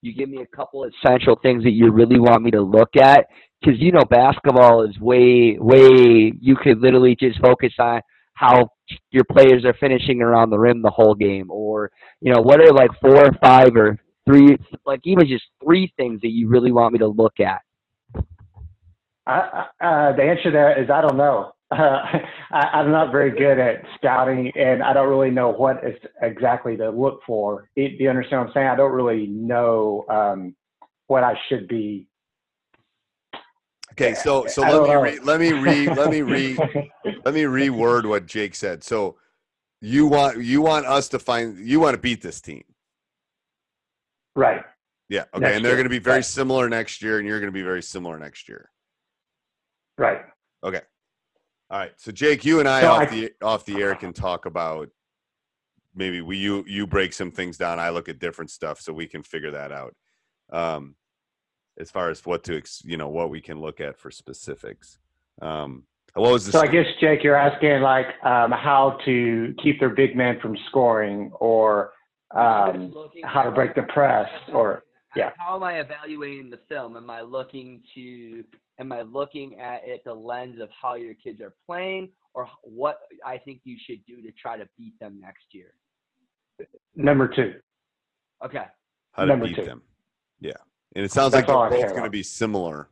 you 0.03 0.13
give 0.13 0.29
me 0.29 0.41
a 0.41 0.55
couple 0.55 0.83
essential 0.83 1.39
things 1.41 1.63
that 1.63 1.71
you 1.71 1.89
really 1.91 2.19
want 2.19 2.43
me 2.43 2.51
to 2.51 2.61
look 2.61 2.95
at. 2.97 3.25
Because 3.61 3.79
you 3.79 3.93
know, 3.93 4.03
basketball 4.09 4.83
is 4.83 4.99
way, 4.99 5.57
way. 5.57 6.33
You 6.39 6.57
could 6.61 6.79
literally 6.79 7.15
just 7.17 7.39
focus 7.39 7.71
on 7.79 8.01
how 8.33 8.69
your 9.11 9.23
players 9.31 9.63
are 9.63 9.73
finishing 9.79 10.21
around 10.21 10.49
the 10.49 10.59
rim 10.59 10.81
the 10.81 10.89
whole 10.89 11.15
game, 11.15 11.49
or 11.49 11.89
you 12.19 12.33
know, 12.33 12.41
what 12.41 12.59
are 12.59 12.73
like 12.73 12.91
four 12.99 13.25
or 13.27 13.31
five 13.41 13.75
or 13.75 13.97
three, 14.25 14.57
like 14.85 14.99
even 15.05 15.25
just 15.25 15.45
three 15.63 15.93
things 15.95 16.19
that 16.21 16.31
you 16.31 16.49
really 16.49 16.73
want 16.73 16.91
me 16.91 16.99
to 16.99 17.07
look 17.07 17.39
at. 17.39 17.61
I, 19.25 19.67
uh, 19.79 20.15
the 20.17 20.23
answer 20.23 20.43
to 20.43 20.51
that 20.51 20.83
is 20.83 20.89
I 20.89 20.99
don't 20.99 21.15
know. 21.15 21.53
Uh, 21.73 22.19
I, 22.51 22.59
I'm 22.73 22.91
not 22.91 23.11
very 23.11 23.31
good 23.31 23.59
at 23.59 23.83
scouting, 23.97 24.51
and 24.55 24.83
I 24.83 24.93
don't 24.93 25.09
really 25.09 25.31
know 25.31 25.49
what 25.49 25.83
is 25.83 25.95
exactly 26.21 26.77
to 26.77 26.89
look 26.89 27.21
for. 27.25 27.69
It, 27.75 27.97
do 27.97 28.03
you 28.03 28.09
understand 28.09 28.41
what 28.41 28.47
I'm 28.47 28.53
saying? 28.53 28.67
I 28.67 28.75
don't 28.75 28.91
really 28.91 29.27
know 29.27 30.05
um, 30.09 30.55
what 31.07 31.23
I 31.23 31.33
should 31.49 31.67
be. 31.67 32.07
Okay, 33.93 34.15
so 34.15 34.47
so 34.47 34.61
let 34.61 34.83
me 34.83 34.95
re, 34.95 35.19
let 35.19 35.39
me 35.39 35.51
re 35.51 35.87
let 35.93 36.09
me 36.09 36.21
re 36.21 36.57
let 37.25 37.33
me 37.33 37.43
reword 37.43 38.07
what 38.07 38.25
Jake 38.25 38.55
said. 38.55 38.83
So 38.83 39.17
you 39.81 40.07
want 40.07 40.43
you 40.43 40.61
want 40.61 40.85
us 40.87 41.09
to 41.09 41.19
find 41.19 41.57
you 41.59 41.79
want 41.79 41.93
to 41.93 41.99
beat 41.99 42.21
this 42.21 42.41
team. 42.41 42.63
right. 44.35 44.61
Yeah. 45.09 45.25
Okay. 45.35 45.41
Next 45.41 45.55
and 45.57 45.65
they're 45.65 45.71
year, 45.73 45.77
going 45.77 45.83
to 45.83 45.89
be 45.89 45.99
very 45.99 46.17
right. 46.17 46.25
similar 46.25 46.69
next 46.69 47.03
year, 47.03 47.19
and 47.19 47.27
you're 47.27 47.39
going 47.39 47.51
to 47.51 47.53
be 47.53 47.61
very 47.61 47.83
similar 47.83 48.17
next 48.17 48.49
year. 48.49 48.71
Right. 49.97 50.21
Okay. 50.63 50.81
All 51.73 51.79
right. 51.79 51.91
So 51.97 52.11
Jake, 52.11 52.45
you 52.45 52.59
and 52.59 52.69
I 52.69 52.81
So 52.81 52.91
off 52.91 53.01
I- 53.01 53.05
the 53.05 53.31
off 53.41 53.65
the 53.65 53.81
air 53.81 53.95
can 53.95 54.13
talk 54.13 54.45
about 54.45 54.89
maybe 55.95 56.21
we 56.21 56.37
you 56.37 56.63
you 56.67 56.85
break 56.85 57.13
some 57.13 57.31
things 57.31 57.57
down. 57.57 57.79
I 57.79 57.89
look 57.89 58.07
at 58.07 58.19
different 58.19 58.51
stuff, 58.51 58.79
so 58.79 58.93
we 58.93 59.07
can 59.07 59.23
figure 59.23 59.49
that 59.49 59.71
out. 59.71 59.95
Um, 60.51 60.95
as 61.79 61.89
far 61.89 62.11
as 62.11 62.23
what 62.27 62.43
to 62.43 62.57
ex, 62.57 62.83
you 62.85 62.95
know 62.95 63.09
what 63.09 63.31
we 63.31 63.41
can 63.41 63.59
look 63.59 63.81
at 63.81 63.97
for 63.97 64.11
specifics. 64.11 64.99
Um, 65.41 65.85
what 66.13 66.31
was 66.31 66.45
the 66.45 66.51
So 66.51 66.61
I 66.61 66.67
guess 66.67 66.85
Jake, 67.01 67.23
you're 67.23 67.35
asking 67.35 67.81
like 67.81 68.23
um, 68.23 68.51
how 68.51 68.99
to 69.05 69.55
keep 69.63 69.79
their 69.79 69.89
big 69.89 70.15
man 70.15 70.39
from 70.39 70.55
scoring, 70.67 71.31
or 71.39 71.93
um, 72.35 72.93
how 73.23 73.41
to 73.41 73.49
break 73.49 73.73
the 73.73 73.81
press, 73.81 74.29
or 74.53 74.83
yeah. 75.15 75.31
How 75.39 75.55
am 75.55 75.63
I 75.63 75.79
evaluating 75.79 76.51
the 76.51 76.59
film? 76.69 76.97
Am 76.97 77.09
I 77.09 77.21
looking 77.21 77.81
to 77.95 78.43
am 78.79 78.91
I 78.91 79.01
looking 79.01 79.59
at 79.59 79.81
it 79.85 80.03
the 80.03 80.13
lens 80.13 80.59
of 80.61 80.69
how 80.79 80.95
your 80.95 81.13
kids 81.13 81.41
are 81.41 81.53
playing 81.65 82.09
or 82.33 82.47
what 82.63 82.99
I 83.25 83.37
think 83.37 83.61
you 83.63 83.77
should 83.85 84.03
do 84.05 84.21
to 84.21 84.31
try 84.31 84.57
to 84.57 84.67
beat 84.77 84.97
them 84.99 85.19
next 85.21 85.45
year? 85.51 85.73
number 86.95 87.27
two. 87.27 87.55
Okay. 88.45 88.65
how 89.13 89.23
to 89.23 89.27
number 89.27 89.47
beat 89.47 89.55
two. 89.55 89.65
them. 89.65 89.81
Yeah, 90.39 90.51
and 90.95 91.03
it 91.05 91.11
sounds 91.11 91.33
That's 91.33 91.47
like 91.47 91.55
all 91.55 91.63
I 91.63 91.69
they're 91.69 91.87
both 91.87 91.91
going 91.91 92.03
to 92.03 92.09
be 92.09 92.23
similar. 92.23 92.89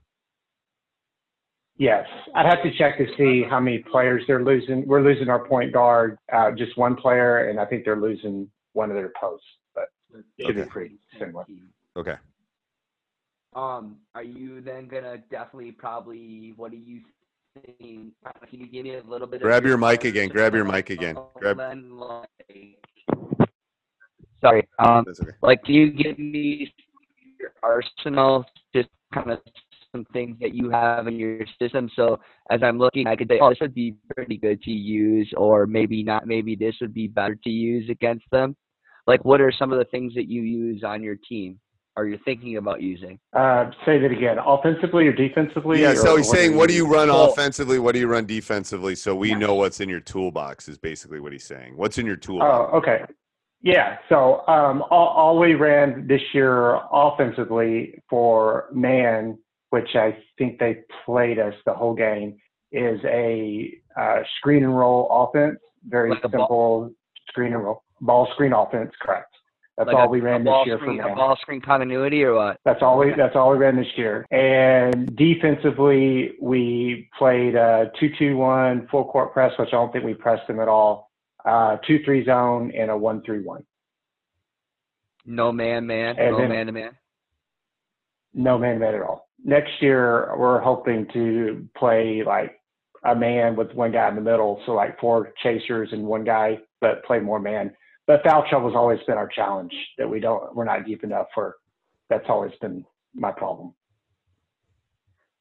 Yes, 1.78 2.06
I'd 2.36 2.46
have 2.46 2.62
to 2.64 2.72
check 2.78 2.98
to 3.00 3.06
see 3.18 3.44
how 3.48 3.60
many 3.60 3.80
players 3.80 4.24
they're 4.28 4.44
losing. 4.44 4.86
We're 4.88 5.02
losing 5.02 5.30
our 5.30 5.48
point 5.48 5.74
guard, 5.74 6.18
uh, 6.32 6.52
just 6.52 6.78
one 6.78 6.96
player, 6.96 7.50
and 7.50 7.60
I 7.60 7.66
think 7.66 7.86
they're 7.86 8.00
losing 8.00 8.50
one 8.74 8.90
of 8.92 8.96
their 8.96 9.12
posts. 9.20 9.46
But 9.74 9.86
it 10.14 10.24
should 10.40 10.56
Okay. 10.58 10.64
be 10.64 10.70
pretty 10.70 11.00
similar. 11.18 11.46
Okay. 11.98 12.16
Um, 13.54 13.98
are 14.16 14.24
you 14.24 14.62
then 14.62 14.88
gonna 14.88 15.18
definitely 15.30 15.72
probably 15.72 16.54
what 16.56 16.72
do 16.72 16.78
you 16.78 17.02
think? 17.56 18.14
Can 18.50 18.60
you 18.60 18.68
give 18.68 18.86
me 18.86 18.96
a 18.96 19.04
little 19.04 19.28
bit? 19.28 19.42
Grab 19.42 19.64
of 19.64 19.68
your 19.70 19.78
mic 19.78 20.06
again, 20.06 20.30
grab 20.30 20.56
your 20.56 20.64
mic 20.66 20.90
again, 20.90 21.18
grab- 21.36 21.58
like- 21.58 22.78
Sorry. 24.42 24.68
Um, 24.80 25.06
okay. 25.08 25.32
like 25.42 25.64
can 25.64 25.74
you 25.76 25.92
give 25.92 26.18
me 26.18 26.74
your 27.40 27.52
arsenal 27.62 28.46
just 28.74 28.90
kind 29.14 29.32
of 29.32 29.40
some 29.92 30.06
things 30.14 30.38
that 30.40 30.54
you 30.56 30.70
have 30.70 31.08
in 31.08 31.18
your 31.18 31.40
system 31.62 31.90
so 31.96 32.18
as 32.50 32.62
i'm 32.64 32.78
looking 32.78 33.08
i 33.08 33.16
could 33.16 33.28
say 33.28 33.40
oh 33.42 33.50
this 33.50 33.58
would 33.60 33.74
be 33.74 33.94
pretty 34.16 34.38
good 34.38 34.62
to 34.62 34.72
use 34.72 35.30
or 35.36 35.68
maybe 35.68 36.02
not 36.02 36.26
maybe 36.26 36.56
this 36.56 36.74
would 36.80 36.94
be 36.94 37.08
better 37.08 37.36
to 37.36 37.50
use 37.50 37.90
against 37.90 38.24
them 38.32 38.56
like 39.06 39.24
what 39.26 39.42
are 39.42 39.52
some 39.52 39.74
of 39.74 39.80
the 39.80 39.86
things 39.86 40.14
that 40.14 40.30
you 40.30 40.44
use 40.44 40.82
on 40.84 41.04
your 41.04 41.18
team 41.28 41.60
or 41.98 42.06
you're 42.08 42.20
thinking 42.20 42.58
about 42.58 42.82
using 42.82 43.20
Uh, 43.34 43.70
say 43.86 44.00
that 44.00 44.12
again. 44.12 44.38
Offensively 44.40 45.08
or 45.08 45.14
defensively? 45.14 45.82
Yeah. 45.82 45.92
or 45.92 45.96
So 45.96 46.16
he's 46.18 46.28
what 46.28 46.38
saying, 46.38 46.56
what 46.56 46.70
do 46.70 46.76
you 46.76 46.88
run 46.88 47.10
Well- 47.10 47.26
offensively? 47.32 47.80
What 47.80 47.94
do 47.94 48.00
you 48.00 48.08
run 48.08 48.26
defensively? 48.26 48.96
So 48.96 49.16
we 49.16 49.36
know 49.36 49.56
what's 49.56 49.80
in 49.82 49.90
your 49.90 50.00
toolbox. 50.00 50.70
Is 50.70 50.78
basically 50.78 51.20
what 51.20 51.32
he's 51.34 51.44
saying. 51.46 51.74
What's 51.76 51.98
in 51.98 52.06
your 52.06 52.16
toolbox? 52.16 52.70
Oh, 52.74 52.78
okay. 52.78 53.04
Yeah. 53.62 53.98
So 54.10 54.48
um, 54.48 54.84
all, 54.90 55.10
all 55.10 55.40
we 55.40 55.54
ran 55.56 56.08
this 56.08 56.22
year 56.34 56.80
offensively 56.92 58.00
for 58.10 58.70
man, 58.72 59.38
which 59.70 59.96
I 59.96 60.18
think 60.38 60.60
they 60.60 60.80
played 61.06 61.40
us 61.40 61.54
the 61.66 61.74
whole 61.74 61.94
game, 61.94 62.38
is 62.72 63.00
a 63.04 63.74
uh, 64.00 64.20
screen 64.38 64.64
and 64.64 64.76
roll 64.78 65.08
offense. 65.12 65.60
Very 65.88 66.12
Like 66.12 66.22
simple 66.22 66.48
ball- 66.48 66.92
screen 67.28 67.54
and 67.54 67.64
roll, 67.64 67.84
ball 68.00 68.28
screen 68.34 68.54
offense. 68.54 68.92
Correct. 69.02 69.31
That's 69.86 69.94
like 69.96 70.04
all 70.04 70.08
a, 70.08 70.10
we 70.10 70.22
ran 70.22 70.44
this 70.44 70.54
year 70.66 70.78
screen, 70.78 71.02
for 71.02 71.10
a 71.10 71.16
ball 71.16 71.38
screen 71.42 71.62
continuity 71.62 72.24
or 72.24 72.36
what 72.36 72.58
That's 72.66 72.82
all 72.82 73.00
we. 73.00 73.14
That's 73.18 73.36
all 73.36 73.52
we 73.52 73.58
ran 73.58 73.76
this 73.76 73.88
year. 73.96 74.26
And 74.32 75.16
defensively, 75.16 76.32
we 76.42 77.10
played 77.18 77.56
a 77.56 77.92
two-two-one 78.00 78.88
full 78.92 79.06
court 79.06 79.34
press, 79.34 79.52
which 79.58 79.70
I 79.70 79.72
don't 79.72 79.92
think 79.92 80.06
we 80.06 80.14
pressed 80.14 80.48
them 80.48 80.60
at 80.60 80.68
all. 80.68 81.10
Uh, 81.44 81.78
two-three 81.88 82.24
zone 82.26 82.72
and 82.78 82.92
a 82.92 82.98
one-three-one. 82.98 83.64
no 85.26 85.52
man 85.52 85.88
man 85.88 86.16
And 86.20 86.32
no 86.34 86.38
then- 86.38 86.50
man 86.50 86.66
to 86.68 86.72
man 86.72 86.92
No 88.34 88.58
man 88.58 88.80
man 88.80 88.94
at 88.96 89.02
all. 89.02 89.28
Next 89.44 89.72
year, 89.82 90.36
we're 90.38 90.62
hoping 90.62 91.08
to 91.14 91.68
play 91.76 92.22
like 92.26 92.60
a 93.04 93.16
man 93.16 93.56
with 93.56 93.74
one 93.74 93.92
guy 93.92 94.08
in 94.10 94.14
the 94.16 94.22
middle, 94.22 94.62
so 94.66 94.74
like 94.74 95.00
four 95.00 95.34
chasers 95.42 95.90
and 95.92 96.04
one 96.06 96.24
guy, 96.24 96.60
but 96.80 97.04
play 97.06 97.20
more 97.20 97.40
man. 97.40 97.72
But 98.08 98.24
foul 98.24 98.44
trouble's 98.50 98.76
always 98.76 99.00
been 99.08 99.18
our 99.18 99.28
challenge 99.28 99.74
that 99.98 100.10
we 100.10 100.20
don't. 100.20 100.56
We're 100.56 100.66
not 100.66 100.86
deep 100.86 101.04
enough 101.04 101.28
for. 101.34 101.58
That's 102.10 102.26
always 102.28 102.52
been 102.62 102.86
my 103.16 103.32
problem. 103.32 103.74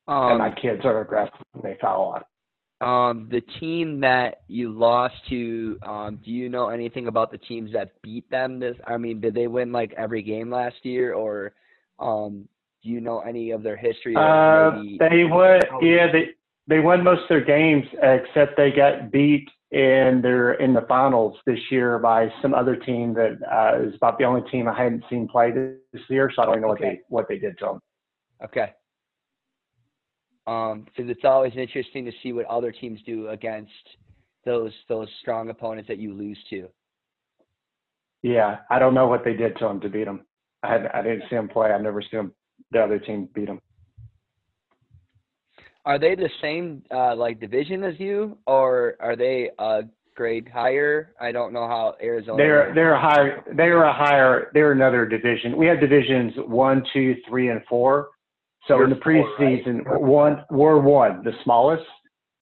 and 0.06 0.38
my 0.38 0.48
um, 0.48 0.54
kids 0.60 0.82
are 0.84 1.00
aggressive 1.00 1.34
and 1.54 1.62
they 1.62 1.76
foul 1.80 2.02
a 2.02 2.06
lot. 2.10 2.26
Um, 2.80 3.28
the 3.30 3.42
team 3.60 4.00
that 4.00 4.42
you 4.48 4.72
lost 4.72 5.14
to, 5.28 5.78
um, 5.82 6.18
do 6.24 6.30
you 6.30 6.48
know 6.48 6.68
anything 6.70 7.08
about 7.08 7.30
the 7.30 7.36
teams 7.36 7.72
that 7.74 8.00
beat 8.02 8.30
them 8.30 8.58
this? 8.58 8.76
I 8.86 8.96
mean, 8.96 9.20
did 9.20 9.34
they 9.34 9.48
win 9.48 9.70
like 9.70 9.92
every 9.98 10.22
game 10.22 10.50
last 10.50 10.76
year, 10.82 11.12
or 11.12 11.52
um, 11.98 12.48
do 12.82 12.88
you 12.88 13.02
know 13.02 13.20
any 13.20 13.50
of 13.50 13.62
their 13.62 13.76
history? 13.76 14.16
Uh, 14.16 14.70
maybe- 14.76 14.96
they 14.98 15.24
would, 15.24 15.64
yeah, 15.82 16.10
they 16.10 16.30
they 16.68 16.80
won 16.80 17.04
most 17.04 17.22
of 17.22 17.28
their 17.28 17.44
games 17.44 17.84
except 18.02 18.56
they 18.56 18.70
got 18.70 19.10
beat 19.10 19.46
in 19.70 20.20
their 20.20 20.54
in 20.54 20.74
the 20.74 20.80
finals 20.82 21.36
this 21.46 21.58
year 21.70 21.98
by 21.98 22.28
some 22.42 22.54
other 22.54 22.74
team 22.74 23.14
that 23.14 23.38
uh, 23.50 23.86
is 23.86 23.94
about 23.94 24.18
the 24.18 24.24
only 24.24 24.42
team 24.50 24.68
I 24.68 24.76
hadn't 24.76 25.04
seen 25.08 25.28
play 25.28 25.52
this 25.52 26.02
year, 26.08 26.30
so 26.34 26.42
I 26.42 26.46
don't 26.46 26.60
know 26.60 26.68
what 26.68 26.80
they 26.80 27.00
what 27.08 27.28
they 27.28 27.38
did 27.38 27.56
to 27.58 27.64
them. 27.66 27.80
Okay. 28.44 28.72
Um, 30.46 30.84
because 30.84 31.08
it's 31.08 31.24
always 31.24 31.52
interesting 31.56 32.04
to 32.06 32.12
see 32.22 32.32
what 32.32 32.46
other 32.46 32.72
teams 32.72 33.00
do 33.06 33.28
against 33.28 33.70
those 34.44 34.72
those 34.88 35.08
strong 35.20 35.50
opponents 35.50 35.86
that 35.86 35.98
you 35.98 36.14
lose 36.14 36.38
to. 36.50 36.68
Yeah, 38.22 38.58
I 38.70 38.78
don't 38.80 38.94
know 38.94 39.06
what 39.06 39.24
they 39.24 39.34
did 39.34 39.56
to 39.58 39.66
them 39.66 39.80
to 39.80 39.88
beat 39.88 40.04
them. 40.04 40.26
I 40.64 40.72
had 40.72 40.86
I 40.92 41.02
didn't 41.02 41.22
see 41.30 41.36
them 41.36 41.48
play. 41.48 41.70
I've 41.70 41.80
never 41.80 42.02
seen 42.02 42.18
them, 42.18 42.34
the 42.72 42.82
other 42.82 42.98
team 42.98 43.28
beat 43.34 43.46
them. 43.46 43.60
Are 45.84 45.98
they 45.98 46.14
the 46.14 46.30
same 46.42 46.82
uh, 46.90 47.14
like 47.16 47.40
division 47.40 47.84
as 47.84 47.98
you, 47.98 48.36
or 48.46 48.96
are 49.00 49.16
they 49.16 49.50
a 49.58 49.82
grade 50.20 50.48
higher. 50.52 51.14
I 51.18 51.32
don't 51.32 51.50
know 51.52 51.66
how 51.66 51.94
Arizona. 52.02 52.36
They're 52.36 52.74
they're 52.74 52.92
a 52.92 53.00
higher 53.00 53.42
they're 53.56 53.84
a 53.84 53.92
higher 53.92 54.50
they're 54.52 54.72
another 54.72 55.06
division. 55.06 55.56
We 55.56 55.66
have 55.66 55.80
divisions 55.80 56.34
one, 56.46 56.84
two, 56.92 57.16
three, 57.26 57.48
and 57.48 57.62
four. 57.68 58.08
So 58.68 58.76
You're 58.76 58.84
in 58.84 58.90
the 58.90 58.96
four, 58.96 59.12
right? 59.14 59.64
preseason, 59.64 60.00
one 60.00 60.44
we're 60.50 60.78
one, 60.78 61.24
the 61.24 61.32
smallest. 61.42 61.84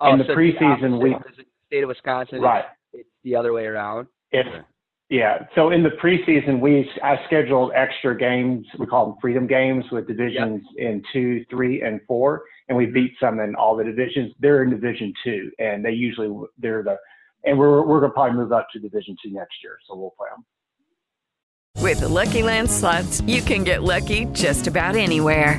oh, 0.00 0.12
in 0.12 0.18
the 0.18 0.24
so 0.24 0.34
preseason, 0.34 0.94
opposite, 0.96 0.98
we- 0.98 1.44
state 1.68 1.82
of 1.84 1.88
Wisconsin. 1.88 2.40
Right. 2.40 2.64
It's, 2.92 3.06
it's 3.06 3.08
the 3.22 3.36
other 3.36 3.52
way 3.52 3.66
around. 3.66 4.08
If 4.32 4.46
yeah, 5.10 5.46
so 5.54 5.70
in 5.70 5.82
the 5.82 5.90
preseason, 5.90 6.60
we 6.60 6.88
I 7.02 7.18
scheduled 7.26 7.72
extra 7.74 8.16
games. 8.16 8.66
We 8.78 8.84
call 8.86 9.06
them 9.06 9.14
freedom 9.22 9.46
games 9.46 9.86
with 9.90 10.06
divisions 10.06 10.62
in 10.76 11.02
two, 11.14 11.46
three, 11.48 11.80
and 11.82 12.00
four, 12.06 12.42
and 12.68 12.76
we 12.76 12.86
beat 12.86 13.12
some 13.18 13.40
in 13.40 13.54
all 13.54 13.74
the 13.74 13.84
divisions. 13.84 14.34
They're 14.38 14.62
in 14.62 14.70
Division 14.70 15.14
Two, 15.24 15.50
and 15.58 15.82
they 15.82 15.92
usually 15.92 16.28
they're 16.58 16.82
the 16.82 16.96
and 17.44 17.58
we're 17.58 17.86
we're 17.86 18.00
gonna 18.00 18.12
probably 18.12 18.36
move 18.36 18.52
up 18.52 18.66
to 18.72 18.78
Division 18.78 19.16
Two 19.22 19.30
next 19.30 19.62
year, 19.62 19.78
so 19.88 19.96
we'll 19.96 20.10
play 20.10 20.28
them. 20.34 20.44
With 21.82 22.00
the 22.00 22.08
Lucky 22.08 22.42
Land 22.42 22.70
slots, 22.70 23.22
you 23.22 23.40
can 23.40 23.64
get 23.64 23.82
lucky 23.82 24.26
just 24.26 24.66
about 24.66 24.94
anywhere. 24.94 25.58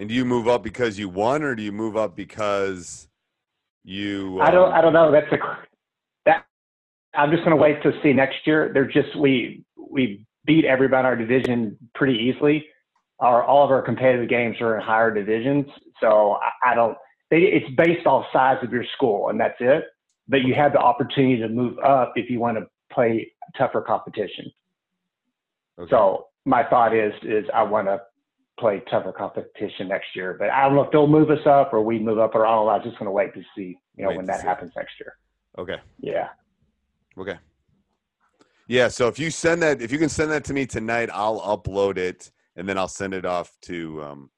And 0.00 0.08
do 0.08 0.14
you 0.14 0.24
move 0.24 0.48
up 0.48 0.62
because 0.62 0.98
you 0.98 1.10
won, 1.10 1.42
or 1.42 1.54
do 1.54 1.62
you 1.62 1.72
move 1.72 1.94
up 1.94 2.16
because 2.16 3.06
you? 3.84 4.40
I 4.40 4.50
don't 4.50 4.68
um, 4.68 4.74
I 4.74 4.80
don't 4.80 4.94
know. 4.94 5.12
That's 5.12 5.30
a 5.30 5.36
that 6.24 6.46
I'm 7.14 7.30
just 7.30 7.44
gonna 7.44 7.56
wait 7.56 7.82
to 7.82 7.92
see 8.02 8.14
next 8.14 8.46
year. 8.46 8.70
They're 8.72 8.86
just 8.86 9.14
we 9.14 9.62
we 9.76 10.24
beat 10.46 10.64
everybody 10.64 11.00
in 11.00 11.04
our 11.04 11.16
division 11.16 11.76
pretty 11.94 12.14
easily. 12.14 12.64
Our 13.18 13.44
all 13.44 13.62
of 13.62 13.70
our 13.70 13.82
competitive 13.82 14.30
games 14.30 14.56
are 14.62 14.76
in 14.76 14.82
higher 14.82 15.12
divisions, 15.12 15.66
so 16.00 16.38
I, 16.64 16.72
I 16.72 16.74
don't. 16.74 16.96
They, 17.30 17.40
it's 17.40 17.68
based 17.76 18.06
off 18.06 18.24
size 18.32 18.56
of 18.62 18.72
your 18.72 18.86
school, 18.96 19.28
and 19.28 19.38
that's 19.38 19.58
it. 19.60 19.84
But 20.28 20.44
you 20.44 20.54
have 20.54 20.72
the 20.72 20.78
opportunity 20.78 21.42
to 21.42 21.48
move 21.50 21.78
up 21.80 22.14
if 22.16 22.30
you 22.30 22.40
want 22.40 22.56
to 22.56 22.66
play 22.90 23.30
tougher 23.58 23.82
competition. 23.82 24.50
okay. 25.78 25.90
So 25.90 26.28
my 26.46 26.64
thought 26.64 26.96
is 26.96 27.12
is 27.22 27.44
I 27.52 27.64
want 27.64 27.88
to 27.88 28.00
play 28.58 28.82
tougher 28.90 29.12
competition 29.12 29.88
next 29.88 30.14
year. 30.14 30.36
But 30.38 30.50
I 30.50 30.64
don't 30.64 30.74
know 30.74 30.82
if 30.82 30.90
they'll 30.90 31.06
move 31.06 31.30
us 31.30 31.46
up 31.46 31.72
or 31.72 31.82
we 31.82 31.98
move 31.98 32.18
up 32.18 32.34
or 32.34 32.46
I 32.46 32.54
don't 32.54 32.66
know. 32.66 32.72
I'm 32.72 32.82
just 32.82 32.98
going 32.98 33.06
to 33.06 33.12
wait 33.12 33.32
to 33.34 33.42
see 33.56 33.76
you 33.96 34.02
know 34.04 34.08
Wait 34.10 34.16
when 34.18 34.26
that 34.26 34.40
see. 34.40 34.46
happens 34.46 34.72
next 34.76 34.92
year. 35.00 35.14
okay. 35.58 35.76
Yeah. 36.00 36.28
Okay. 37.18 37.36
Yeah. 38.68 38.88
So 38.88 39.08
if 39.08 39.18
you 39.18 39.30
send 39.30 39.62
that, 39.62 39.82
if 39.82 39.90
you 39.90 39.98
can 39.98 40.08
send 40.08 40.30
that 40.30 40.44
to 40.44 40.52
me 40.54 40.64
tonight, 40.66 41.10
I'll 41.12 41.40
upload 41.40 41.96
it 41.98 42.30
and 42.56 42.68
then 42.68 42.78
I'll 42.78 42.88
send 42.88 43.14
it 43.14 43.24
off 43.24 43.56
to, 43.62 44.02
um, 44.02 44.30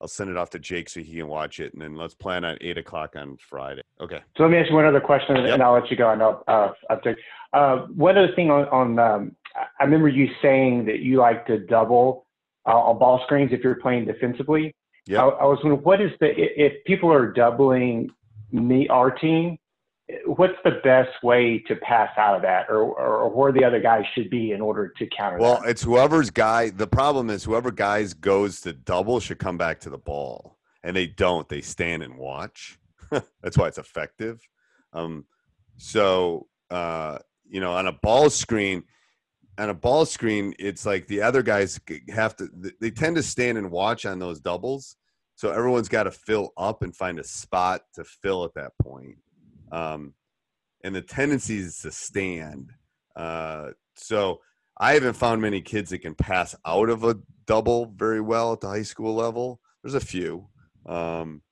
I'll 0.00 0.08
send 0.08 0.30
it 0.30 0.36
off 0.36 0.50
to 0.50 0.58
Jake 0.58 0.88
so 0.88 1.00
he 1.00 1.16
can 1.16 1.26
watch 1.26 1.58
it. 1.58 1.72
And 1.72 1.82
then 1.82 1.94
let's 1.96 2.14
plan 2.14 2.44
on 2.44 2.56
eight 2.60 2.78
o'clock 2.78 3.16
on 3.16 3.36
Friday. 3.38 3.82
Okay. 4.00 4.20
So 4.36 4.42
let 4.44 4.52
me 4.52 4.58
ask 4.58 4.68
you 4.70 4.76
one 4.76 4.84
other 4.84 5.00
question, 5.00 5.36
Yep. 5.36 5.54
and 5.54 5.62
I'll 5.62 5.72
let 5.72 5.90
you 5.90 5.96
go. 5.96 6.10
And 6.10 6.22
I'll, 6.22 6.44
uh, 6.46 6.96
take, 7.02 7.16
uh, 7.52 7.78
one 7.94 8.16
other 8.18 8.34
thing 8.34 8.50
on, 8.50 8.68
on 8.68 8.98
um, 8.98 9.36
I- 9.56 9.66
I 9.80 9.84
remember 9.84 10.08
you 10.08 10.28
saying 10.42 10.84
that 10.86 10.98
you 11.00 11.16
like 11.18 11.46
to 11.46 11.58
double 11.58 12.25
uh, 12.66 12.70
on 12.70 12.98
ball 12.98 13.20
screens 13.24 13.50
if 13.52 13.60
you're 13.62 13.76
playing 13.76 14.06
defensively. 14.06 14.74
Yeah. 15.06 15.22
I, 15.24 15.28
I 15.28 15.44
was 15.44 15.58
wondering, 15.62 15.82
what 15.84 16.00
is 16.00 16.10
the 16.20 16.28
if 16.36 16.84
people 16.84 17.12
are 17.12 17.32
doubling 17.32 18.10
me 18.52 18.88
our 18.88 19.10
team? 19.10 19.58
What's 20.24 20.54
the 20.64 20.80
best 20.84 21.10
way 21.24 21.64
to 21.66 21.74
pass 21.76 22.10
out 22.16 22.36
of 22.36 22.42
that, 22.42 22.66
or, 22.68 22.82
or 22.82 23.28
where 23.28 23.50
the 23.50 23.64
other 23.64 23.80
guys 23.80 24.04
should 24.14 24.30
be 24.30 24.52
in 24.52 24.60
order 24.60 24.92
to 24.96 25.06
counter 25.16 25.38
Well, 25.38 25.60
that? 25.60 25.70
it's 25.70 25.82
whoever's 25.82 26.30
guy. 26.30 26.70
The 26.70 26.86
problem 26.86 27.28
is 27.28 27.42
whoever 27.42 27.72
guys 27.72 28.14
goes 28.14 28.60
to 28.60 28.72
double 28.72 29.18
should 29.18 29.38
come 29.40 29.58
back 29.58 29.80
to 29.80 29.90
the 29.90 29.98
ball, 29.98 30.58
and 30.84 30.94
they 30.94 31.08
don't. 31.08 31.48
They 31.48 31.60
stand 31.60 32.04
and 32.04 32.16
watch. 32.18 32.78
That's 33.42 33.58
why 33.58 33.66
it's 33.66 33.78
effective. 33.78 34.40
Um, 34.92 35.24
so 35.76 36.46
uh, 36.70 37.18
you 37.48 37.60
know, 37.60 37.72
on 37.72 37.88
a 37.88 37.92
ball 37.92 38.30
screen, 38.30 38.84
on 39.58 39.70
a 39.70 39.74
ball 39.74 40.04
screen, 40.04 40.54
it's 40.58 40.84
like 40.84 41.06
the 41.06 41.22
other 41.22 41.42
guys 41.42 41.80
have 42.10 42.36
to. 42.36 42.48
They 42.80 42.90
tend 42.90 43.16
to 43.16 43.22
stand 43.22 43.58
and 43.58 43.70
watch 43.70 44.04
on 44.04 44.18
those 44.18 44.40
doubles. 44.40 44.96
So 45.36 45.50
everyone's 45.50 45.88
got 45.88 46.04
to 46.04 46.10
fill 46.10 46.52
up 46.56 46.82
and 46.82 46.96
find 46.96 47.18
a 47.18 47.24
spot 47.24 47.82
to 47.94 48.04
fill 48.04 48.44
at 48.44 48.54
that 48.54 48.72
point. 48.82 49.18
Um, 49.70 50.14
and 50.82 50.94
the 50.94 51.02
tendency 51.02 51.58
is 51.58 51.78
to 51.80 51.90
stand. 51.90 52.72
Uh, 53.14 53.70
so 53.96 54.40
I 54.78 54.94
haven't 54.94 55.14
found 55.14 55.42
many 55.42 55.60
kids 55.60 55.90
that 55.90 55.98
can 55.98 56.14
pass 56.14 56.54
out 56.66 56.88
of 56.88 57.04
a 57.04 57.18
double 57.46 57.92
very 57.96 58.20
well 58.20 58.52
at 58.52 58.60
the 58.60 58.68
high 58.68 58.82
school 58.82 59.14
level. 59.14 59.60
There's 59.82 59.94
a 59.94 60.00
few. 60.00 60.48
Um, 60.86 61.42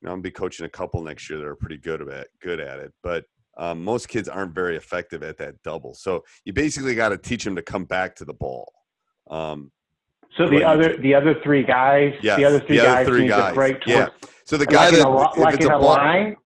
you 0.00 0.06
know, 0.06 0.12
I'm 0.12 0.16
gonna 0.16 0.22
be 0.22 0.30
coaching 0.30 0.66
a 0.66 0.70
couple 0.70 1.02
next 1.02 1.28
year 1.28 1.38
that 1.38 1.46
are 1.46 1.56
pretty 1.56 1.76
good 1.76 2.06
at 2.08 2.28
good 2.40 2.60
at 2.60 2.78
it, 2.78 2.92
but 3.02 3.24
um, 3.60 3.84
most 3.84 4.08
kids 4.08 4.28
aren't 4.28 4.54
very 4.54 4.76
effective 4.76 5.22
at 5.22 5.36
that 5.36 5.62
double. 5.62 5.94
So 5.94 6.24
you 6.44 6.52
basically 6.54 6.94
got 6.94 7.10
to 7.10 7.18
teach 7.18 7.44
them 7.44 7.54
to 7.56 7.62
come 7.62 7.84
back 7.84 8.16
to 8.16 8.24
the 8.24 8.32
ball. 8.32 8.72
Um, 9.30 9.70
So 10.36 10.48
the 10.48 10.64
other 10.64 10.96
the 10.96 11.14
other 11.14 11.34
three 11.42 11.62
guys, 11.62 12.14
yes, 12.22 12.38
the 12.38 12.44
other 12.46 12.60
three 12.60 12.78
guys 12.78 13.06
three 13.06 13.22
need 13.22 13.28
guys. 13.28 13.50
to 13.50 13.54
break 13.54 13.86
yeah. 13.86 14.08
So 14.44 14.56
the 14.56 14.66
guy 14.66 14.86
like 14.86 14.94
in 14.94 14.98
that 15.00 15.08
a, 15.08 15.30
if 15.32 15.38
like 15.38 15.54
it's 15.56 15.66
a 15.66 15.68
ball, 15.68 15.82
line, 15.82 16.36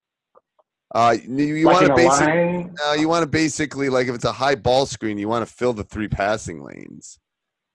uh, 0.95 1.17
you, 1.27 1.55
you 1.55 1.67
like 1.67 1.75
want 1.75 1.87
to 1.87 1.95
basically. 1.95 2.71
Uh, 2.85 2.93
you 2.95 3.09
want 3.09 3.23
to 3.23 3.29
basically 3.29 3.89
like 3.89 4.09
if 4.09 4.15
it's 4.15 4.25
a 4.25 4.33
high 4.33 4.55
ball 4.55 4.85
screen, 4.85 5.17
you 5.17 5.29
want 5.29 5.47
to 5.47 5.53
fill 5.53 5.73
the 5.73 5.85
three 5.85 6.09
passing 6.09 6.63
lanes. 6.63 7.19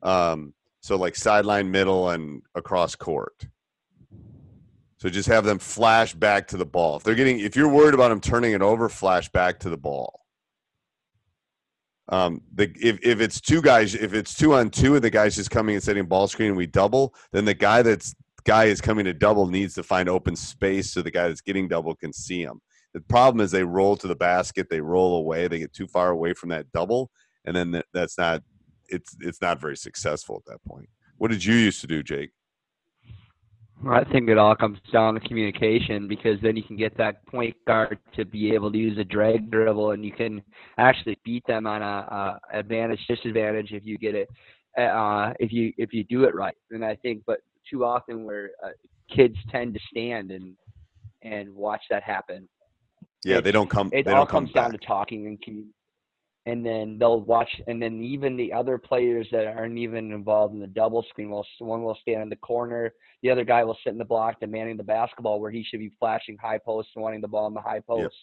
Um, 0.02 0.54
so 0.82 0.98
like 0.98 1.16
sideline, 1.16 1.72
middle, 1.72 2.10
and 2.10 2.42
across 2.56 2.96
court. 2.96 3.48
So 5.00 5.10
just 5.10 5.30
have 5.30 5.46
them 5.46 5.60
flash 5.60 6.14
back 6.14 6.48
to 6.50 6.58
the 6.58 6.66
ball. 6.66 6.98
If 6.98 7.04
they're 7.04 7.16
getting, 7.16 7.40
if 7.40 7.56
you're 7.56 7.70
worried 7.70 7.94
about 7.94 8.10
them 8.10 8.20
turning 8.20 8.52
it 8.52 8.62
over, 8.62 8.90
flash 8.90 9.30
back 9.30 9.60
to 9.60 9.70
the 9.70 9.78
ball. 9.78 10.20
Um, 12.10 12.42
the 12.54 12.72
if 12.82 13.00
if 13.02 13.22
it's 13.22 13.40
two 13.40 13.62
guys, 13.62 13.96
if 13.96 14.14
it's 14.14 14.34
two 14.34 14.54
on 14.54 14.72
two, 14.72 14.96
and 14.96 15.04
the 15.04 15.10
guy's 15.10 15.36
just 15.36 15.52
coming 15.52 15.76
and 15.76 15.84
setting 15.84 16.06
ball 16.06 16.28
screen, 16.28 16.50
and 16.50 16.58
we 16.58 16.66
double, 16.66 17.14
then 17.32 17.46
the 17.46 17.54
guy 17.54 17.82
that's 17.82 18.14
guy 18.44 18.66
is 18.66 18.82
coming 18.82 19.06
to 19.06 19.14
double 19.14 19.48
needs 19.48 19.76
to 19.76 19.84
find 19.84 20.10
open 20.10 20.36
space 20.36 20.92
so 20.92 21.02
the 21.02 21.12
guy 21.12 21.28
that's 21.28 21.42
getting 21.42 21.68
double 21.68 21.96
can 21.96 22.12
see 22.12 22.42
him. 22.42 22.60
The 22.94 23.02
problem 23.02 23.42
is 23.42 23.52
they 23.52 23.64
roll 23.64 23.96
to 23.98 24.08
the 24.08 24.16
basket, 24.16 24.70
they 24.70 24.82
roll 24.82 25.18
away, 25.18 25.48
they 25.48 25.60
get 25.60 25.72
too 25.72 25.88
far 25.88 26.10
away 26.10 26.34
from 26.34 26.50
that 26.50 26.72
double, 26.72 27.12
and 27.46 27.56
then 27.56 27.72
that, 27.72 27.86
that's 27.94 28.18
not 28.18 28.42
it's 28.90 29.16
it's 29.22 29.42
not 29.42 29.62
very 29.62 29.78
successful 29.78 30.36
at 30.36 30.52
that 30.52 30.64
point. 30.68 30.90
What 31.18 31.32
did 31.32 31.46
you 31.46 31.54
used 31.54 31.82
to 31.82 31.88
do, 31.88 32.02
Jake? 32.02 32.32
I 33.88 34.04
think 34.12 34.30
it 34.30 34.38
all 34.38 34.56
comes 34.56 34.78
down 34.92 35.14
to 35.14 35.20
communication 35.22 36.08
because 36.08 36.38
then 36.42 36.58
you 36.58 36.64
can 36.64 36.76
get 36.76 36.98
that 36.98 37.26
point 37.28 37.56
guard 37.66 37.98
to 38.16 38.26
be 38.26 38.54
able 38.54 38.72
to 38.72 38.78
use 38.78 38.98
a 38.98 39.06
drag 39.06 39.50
dribble 39.50 39.92
and 39.92 40.04
you 40.04 40.12
can 40.12 40.42
actually 40.78 41.18
beat 41.24 41.46
them 41.48 41.66
on 41.66 41.82
a, 41.82 42.40
a 42.54 42.58
advantage 42.58 43.00
disadvantage 43.08 43.72
if 43.72 43.86
you 43.86 43.98
get 43.98 44.16
it 44.16 44.28
uh, 44.78 45.34
if 45.40 45.52
you 45.52 45.74
if 45.78 45.94
you 45.94 46.04
do 46.04 46.24
it 46.24 46.36
right. 46.36 46.56
And 46.72 46.84
I 46.86 46.96
think, 46.96 47.24
but 47.26 47.40
too 47.70 47.84
often 47.84 48.24
where 48.24 48.52
uh, 48.64 48.70
kids 49.14 49.36
tend 49.52 49.74
to 49.74 49.80
stand 49.92 50.32
and 50.32 50.56
and 51.22 51.54
watch 51.54 51.82
that 51.90 52.04
happen. 52.04 52.48
Yeah, 53.24 53.42
they 53.42 53.52
don't 53.52 53.70
come. 53.70 53.90
It 53.92 54.08
all 54.08 54.26
comes 54.26 54.52
down 54.54 54.72
to 54.72 54.78
talking 54.78 55.28
and 55.28 55.42
communicating. 55.42 55.74
And 56.46 56.66
then 56.66 56.98
they'll 57.00 57.22
watch, 57.22 57.50
and 57.68 57.82
then 57.82 58.02
even 58.02 58.36
the 58.38 58.52
other 58.54 58.78
players 58.78 59.28
that 59.32 59.46
aren't 59.48 59.78
even 59.78 60.12
involved 60.12 60.54
in 60.54 60.60
the 60.60 60.68
double 60.68 61.04
screen 61.10 61.30
will 61.30 61.46
one 61.60 61.84
will 61.84 61.98
stand 62.02 62.22
in 62.22 62.30
the 62.30 62.36
corner, 62.38 62.94
the 63.22 63.30
other 63.30 63.44
guy 63.44 63.64
will 63.64 63.78
sit 63.84 63.92
in 63.92 63.98
the 64.00 64.06
block 64.06 64.40
demanding 64.40 64.78
the 64.78 64.84
basketball 64.84 65.40
where 65.40 65.52
he 65.52 65.64
should 65.64 65.80
be 65.80 65.92
flashing 66.00 66.38
high 66.42 66.58
post 66.58 66.90
and 66.96 67.04
wanting 67.04 67.22
the 67.22 67.28
ball 67.28 67.48
in 67.48 67.54
the 67.54 67.62
high 67.62 67.82
post. 67.82 68.16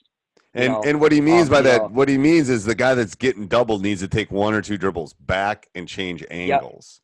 You 0.55 0.63
And 0.63 0.73
know, 0.73 0.83
and 0.87 1.01
what 1.01 1.13
he 1.13 1.21
means 1.21 1.45
um, 1.49 1.53
by 1.53 1.61
that, 1.63 1.83
know, 1.83 1.89
what 1.89 2.09
he 2.09 2.17
means 2.19 2.49
is 2.49 2.65
the 2.65 2.75
guy 2.75 2.95
that's 2.95 3.15
getting 3.15 3.47
doubled 3.47 3.83
needs 3.83 4.01
to 4.01 4.09
take 4.09 4.31
one 4.31 4.55
or 4.55 4.63
two 4.63 4.79
dribbles 4.79 5.13
back 5.15 5.69
and 5.75 5.87
change 5.87 6.25
angles, 6.31 7.01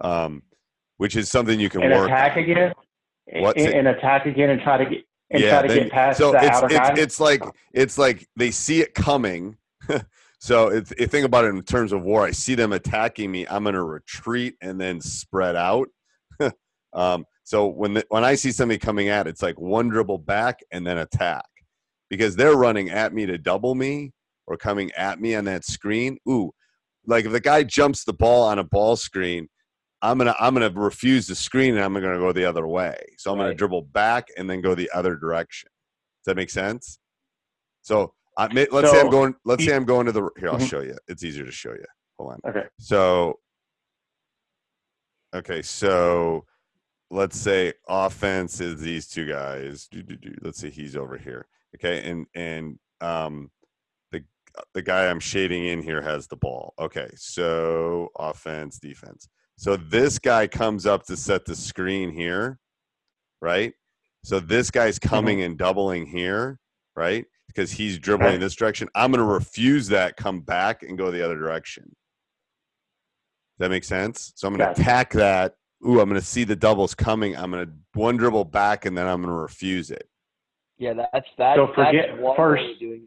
um, 0.00 0.42
which 0.96 1.14
is 1.16 1.30
something 1.30 1.58
you 1.60 1.68
can 1.70 1.82
and 1.82 1.92
work. 1.92 2.06
attack 2.08 2.36
on. 2.36 2.42
again, 2.42 2.72
What's 3.34 3.62
and, 3.64 3.72
and 3.74 3.88
attack 3.88 4.26
again, 4.26 4.50
and 4.50 4.60
try 4.60 4.76
to 4.78 4.84
get 4.90 5.04
and 5.30 5.42
try 5.44 5.62
to 5.62 5.68
then- 5.68 5.82
get 5.84 5.92
past 5.92 6.18
so 6.18 6.32
the 6.32 6.38
it's, 6.38 6.48
outer 6.48 6.66
it's, 6.66 6.74
guy. 6.76 6.94
it's 6.96 7.20
like 7.20 7.42
it's 7.72 7.96
like 7.98 8.28
they 8.36 8.50
see 8.50 8.80
it 8.80 8.94
coming. 8.94 9.56
so 10.40 10.68
if 10.68 10.90
you 10.98 11.06
think 11.06 11.26
about 11.26 11.44
it 11.44 11.48
in 11.48 11.62
terms 11.62 11.92
of 11.92 12.02
war, 12.02 12.24
I 12.24 12.30
see 12.30 12.54
them 12.54 12.72
attacking 12.72 13.30
me. 13.30 13.46
I'm 13.46 13.62
going 13.62 13.74
to 13.74 13.84
retreat 13.84 14.54
and 14.62 14.80
then 14.80 14.98
spread 15.00 15.54
out. 15.54 15.88
um, 16.94 17.26
so 17.44 17.66
when 17.66 17.92
the, 17.92 18.06
when 18.08 18.24
I 18.24 18.36
see 18.36 18.50
somebody 18.50 18.78
coming 18.78 19.10
at, 19.10 19.26
it's 19.26 19.42
like 19.42 19.60
one 19.60 19.88
dribble 19.90 20.18
back 20.18 20.60
and 20.72 20.86
then 20.86 20.96
attack 20.96 21.44
because 22.08 22.36
they're 22.36 22.56
running 22.56 22.88
at 22.88 23.12
me 23.12 23.26
to 23.26 23.36
double 23.36 23.74
me 23.74 24.12
or 24.46 24.56
coming 24.56 24.90
at 24.92 25.20
me 25.20 25.34
on 25.34 25.44
that 25.44 25.66
screen. 25.66 26.16
Ooh, 26.26 26.50
like 27.06 27.26
if 27.26 27.32
the 27.32 27.40
guy 27.40 27.62
jumps 27.62 28.04
the 28.04 28.14
ball 28.14 28.44
on 28.44 28.58
a 28.58 28.64
ball 28.64 28.96
screen, 28.96 29.46
I'm 30.00 30.16
gonna 30.16 30.34
I'm 30.40 30.54
gonna 30.54 30.70
refuse 30.70 31.26
the 31.26 31.34
screen 31.34 31.74
and 31.74 31.84
I'm 31.84 31.92
gonna 31.92 32.18
go 32.18 32.32
the 32.32 32.46
other 32.46 32.66
way. 32.66 32.98
So 33.18 33.30
I'm 33.30 33.36
gonna 33.36 33.54
dribble 33.54 33.82
back 33.82 34.28
and 34.38 34.48
then 34.48 34.62
go 34.62 34.74
the 34.74 34.90
other 34.94 35.16
direction. 35.16 35.68
Does 36.20 36.30
that 36.32 36.36
make 36.36 36.48
sense? 36.48 36.98
So 37.82 38.14
I 38.36 38.52
may, 38.52 38.66
let's 38.70 38.90
say 38.90 39.00
I'm 39.00 39.10
going. 39.10 39.34
Let's 39.44 39.64
say 39.64 39.74
I'm 39.74 39.84
going 39.84 40.06
to 40.06 40.12
the. 40.12 40.28
Here, 40.38 40.48
I'll 40.50 40.58
Mhm. 40.58 40.68
show 40.68 40.80
you. 40.80 40.96
It's 41.08 41.22
easier 41.24 41.44
to 41.44 41.50
show 41.52 41.72
you. 41.72 41.84
Hold 42.18 42.32
on. 42.32 42.40
okay. 42.50 42.68
So, 42.78 43.38
okay, 45.34 45.62
so 45.62 46.44
let's 47.10 47.38
say 47.38 47.72
offense 47.88 48.60
is 48.60 48.80
these 48.80 49.08
two 49.08 49.26
guys. 49.26 49.88
Let's 50.42 50.58
say 50.58 50.70
he's 50.70 50.96
over 50.96 51.16
here. 51.16 51.46
Okay, 51.76 52.08
and 52.08 52.26
and 52.34 52.78
um, 53.00 53.50
the 54.12 54.24
the 54.74 54.82
guy 54.82 55.08
I'm 55.08 55.20
shading 55.20 55.66
in 55.66 55.82
here 55.82 56.02
has 56.02 56.26
the 56.26 56.36
ball. 56.36 56.74
Okay, 56.78 57.08
so 57.16 58.08
offense, 58.18 58.78
defense. 58.78 59.28
So 59.56 59.76
this 59.76 60.18
guy 60.18 60.46
comes 60.46 60.86
up 60.86 61.04
to 61.06 61.16
set 61.16 61.44
the 61.44 61.54
screen 61.54 62.10
here, 62.12 62.58
right? 63.42 63.74
So 64.24 64.40
this 64.40 64.70
guy's 64.70 64.98
coming 64.98 65.42
and 65.42 65.56
doubling 65.58 66.06
here, 66.06 66.58
right? 66.96 67.26
Because 67.54 67.72
he's 67.72 67.98
dribbling 67.98 68.28
Okay. 68.34 68.38
this 68.38 68.54
direction. 68.54 68.88
I'm 68.94 69.10
going 69.10 69.18
to 69.26 69.30
refuse 69.32 69.88
that, 69.88 70.16
come 70.16 70.40
back, 70.40 70.84
and 70.84 70.96
go 70.96 71.10
the 71.10 71.24
other 71.24 71.36
direction. 71.36 71.82
Does 71.84 73.66
that 73.66 73.70
make 73.70 73.82
sense? 73.84 74.32
So 74.36 74.46
I'm 74.46 74.54
going 74.56 74.60
to 74.68 74.72
Gotcha. 74.72 74.80
attack 74.82 75.12
that. 75.14 75.54
Ooh, 75.84 76.00
I'm 76.00 76.08
going 76.08 76.20
to 76.20 76.26
see 76.26 76.44
the 76.44 76.54
doubles 76.54 76.94
coming. 76.94 77.36
I'm 77.36 77.50
going 77.50 77.66
to 77.66 77.72
one 77.94 78.16
dribble 78.16 78.44
back, 78.44 78.84
and 78.86 78.96
then 78.96 79.06
I'm 79.08 79.20
going 79.20 79.34
to 79.34 79.40
refuse 79.40 79.90
it. 79.90 80.08
yeah, 80.78 80.92
that's 80.94 81.26
that. 81.38 81.56
So 81.56 81.66
forget 81.74 82.06
that's 82.10 82.20
one 82.22 82.36
first- 82.36 82.78
doing. 82.78 83.02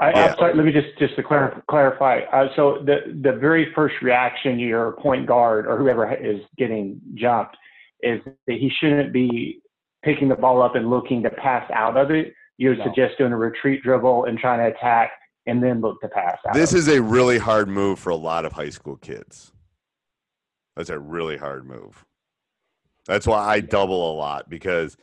I, 0.00 0.10
Yeah. 0.10 0.24
I'm 0.32 0.36
sorry, 0.38 0.54
let 0.54 0.64
me 0.66 0.72
just 0.72 0.98
just 0.98 1.14
to 1.16 1.22
clar- 1.22 1.62
clarify. 1.68 2.20
Uh, 2.32 2.48
so 2.56 2.82
the 2.84 3.16
the 3.22 3.32
very 3.32 3.72
first 3.74 3.94
reaction 4.02 4.58
your 4.58 4.92
point 4.92 5.24
guard 5.26 5.66
or 5.68 5.76
whoever 5.78 6.12
is 6.14 6.40
getting 6.58 7.00
jumped 7.14 7.56
is 8.02 8.20
that 8.24 8.34
he 8.58 8.70
shouldn't 8.80 9.12
be 9.12 9.60
picking 10.02 10.28
the 10.28 10.34
ball 10.34 10.62
up 10.62 10.74
and 10.74 10.90
looking 10.90 11.22
to 11.22 11.30
pass 11.30 11.70
out 11.72 11.96
of 11.96 12.10
it. 12.10 12.34
You 12.58 12.70
would 12.70 12.78
No. 12.78 12.84
suggest 12.84 13.18
doing 13.18 13.32
a 13.32 13.36
retreat 13.36 13.82
dribble 13.82 14.24
and 14.26 14.38
trying 14.38 14.58
to 14.60 14.76
attack 14.76 15.12
and 15.46 15.62
then 15.62 15.80
look 15.80 16.00
to 16.00 16.08
pass 16.08 16.38
out. 16.46 16.54
This 16.54 16.72
of 16.72 16.78
is 16.78 16.88
a 16.88 17.02
really 17.02 17.38
hard 17.38 17.68
move 17.68 17.98
for 17.98 18.10
a 18.10 18.16
lot 18.16 18.44
of 18.44 18.52
high 18.52 18.70
school 18.70 18.96
kids. 18.96 19.52
That's 20.76 20.90
a 20.90 20.98
really 20.98 21.36
hard 21.36 21.66
move. 21.66 22.04
That's 23.06 23.26
why 23.26 23.38
I 23.46 23.60
double 23.60 24.12
a 24.12 24.14
lot 24.16 24.48
because 24.48 24.96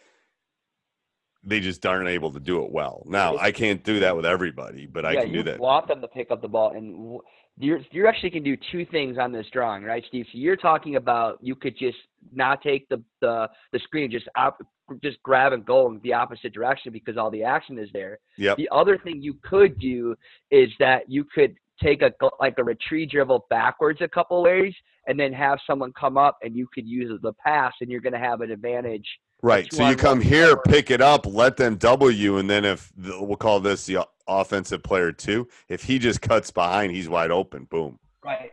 they 1.44 1.60
just 1.60 1.86
aren't 1.86 2.10
able 2.10 2.32
to 2.32 2.40
do 2.40 2.64
it 2.64 2.72
well. 2.72 3.04
Now 3.06 3.38
I 3.38 3.52
can't 3.52 3.84
do 3.84 4.00
that 4.02 4.16
with 4.16 4.26
everybody, 4.26 4.86
but 4.88 5.06
I 5.06 5.16
can 5.16 5.32
do 5.32 5.44
that. 5.44 5.60
want 5.60 5.88
them 5.88 6.02
to 6.02 6.08
pick 6.08 6.32
up 6.32 6.42
the 6.42 6.48
ball, 6.48 6.72
and 6.72 6.94
w- 6.96 7.22
you're 7.62 7.80
you 7.92 8.08
actually 8.08 8.32
can 8.32 8.44
do 8.44 8.58
two 8.72 8.86
things 8.86 9.18
on 9.18 9.32
this 9.32 9.46
drawing, 9.52 9.84
right, 9.84 10.04
Steve? 10.08 10.26
So 10.32 10.38
you're 10.38 10.56
talking 10.56 10.96
about 10.96 11.40
you 11.42 11.56
could 11.56 11.78
just 11.78 11.98
not 12.34 12.62
take 12.62 12.88
the 12.90 13.02
the 13.22 13.50
the 13.72 13.80
screen, 13.80 14.12
just 14.12 14.28
op, 14.36 14.58
just 15.02 15.22
grab 15.24 15.54
and 15.54 15.66
go 15.66 15.88
in 15.88 16.00
the 16.04 16.14
opposite 16.14 16.54
direction 16.54 16.92
because 16.92 17.18
all 17.18 17.30
the 17.30 17.44
action 17.44 17.78
is 17.78 17.90
there. 17.94 18.20
Yep. 18.38 18.58
The 18.58 18.70
other 18.72 18.98
thing 18.98 19.22
you 19.22 19.36
could 19.44 19.80
do 19.80 20.16
is 20.50 20.70
that 20.80 21.10
you 21.10 21.24
could 21.24 21.56
take 21.82 22.02
a 22.02 22.12
like 22.40 22.56
a 22.58 22.64
retreat 22.64 23.12
dribble 23.12 23.46
backwards 23.50 24.02
a 24.02 24.08
couple 24.08 24.42
ways, 24.44 24.74
and 25.08 25.20
then 25.20 25.34
have 25.34 25.60
someone 25.66 25.94
come 25.94 26.18
up, 26.18 26.38
and 26.42 26.56
you 26.56 26.68
could 26.74 26.88
use 26.88 27.20
the 27.22 27.34
pass, 27.34 27.74
and 27.82 27.90
you're 27.90 28.02
going 28.02 28.14
to 28.14 28.20
have 28.20 28.42
an 28.42 28.52
advantage. 28.52 29.08
Right. 29.44 29.72
So 29.74 29.90
you 29.90 29.96
come 29.96 30.22
here, 30.22 30.56
power. 30.56 30.64
pick 30.68 30.92
it 30.92 31.02
up, 31.02 31.26
let 31.26 31.58
them 31.58 31.76
double 31.76 32.12
you, 32.12 32.38
and 32.38 32.50
then 32.50 32.64
if 32.64 32.92
the, 32.96 33.22
we'll 33.22 33.38
call 33.38 33.60
this 33.60 33.86
the 33.88 34.06
offensive 34.28 34.84
player 34.84 35.12
too. 35.12 35.48
if 35.70 35.84
he 35.84 36.00
just 36.00 36.22
cuts 36.22 36.52
behind, 36.52 36.92
he's 36.94 37.10
wide 37.10 37.32
open. 37.32 37.66
Boom. 37.66 37.98
Right. 38.24 38.52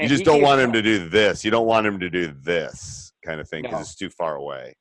You 0.00 0.06
just 0.08 0.24
don't 0.24 0.42
want 0.42 0.60
him 0.60 0.72
to 0.72 0.82
do 0.82 1.08
this. 1.08 1.44
You 1.44 1.50
don't 1.50 1.66
want 1.66 1.86
him 1.86 1.98
to 2.00 2.08
do 2.08 2.32
this 2.42 3.12
kind 3.24 3.40
of 3.40 3.48
thing 3.48 3.62
because 3.62 3.74
No. 3.78 3.80
it's 3.80 3.96
too 3.96 4.10
far 4.10 4.36
away. 4.36 4.76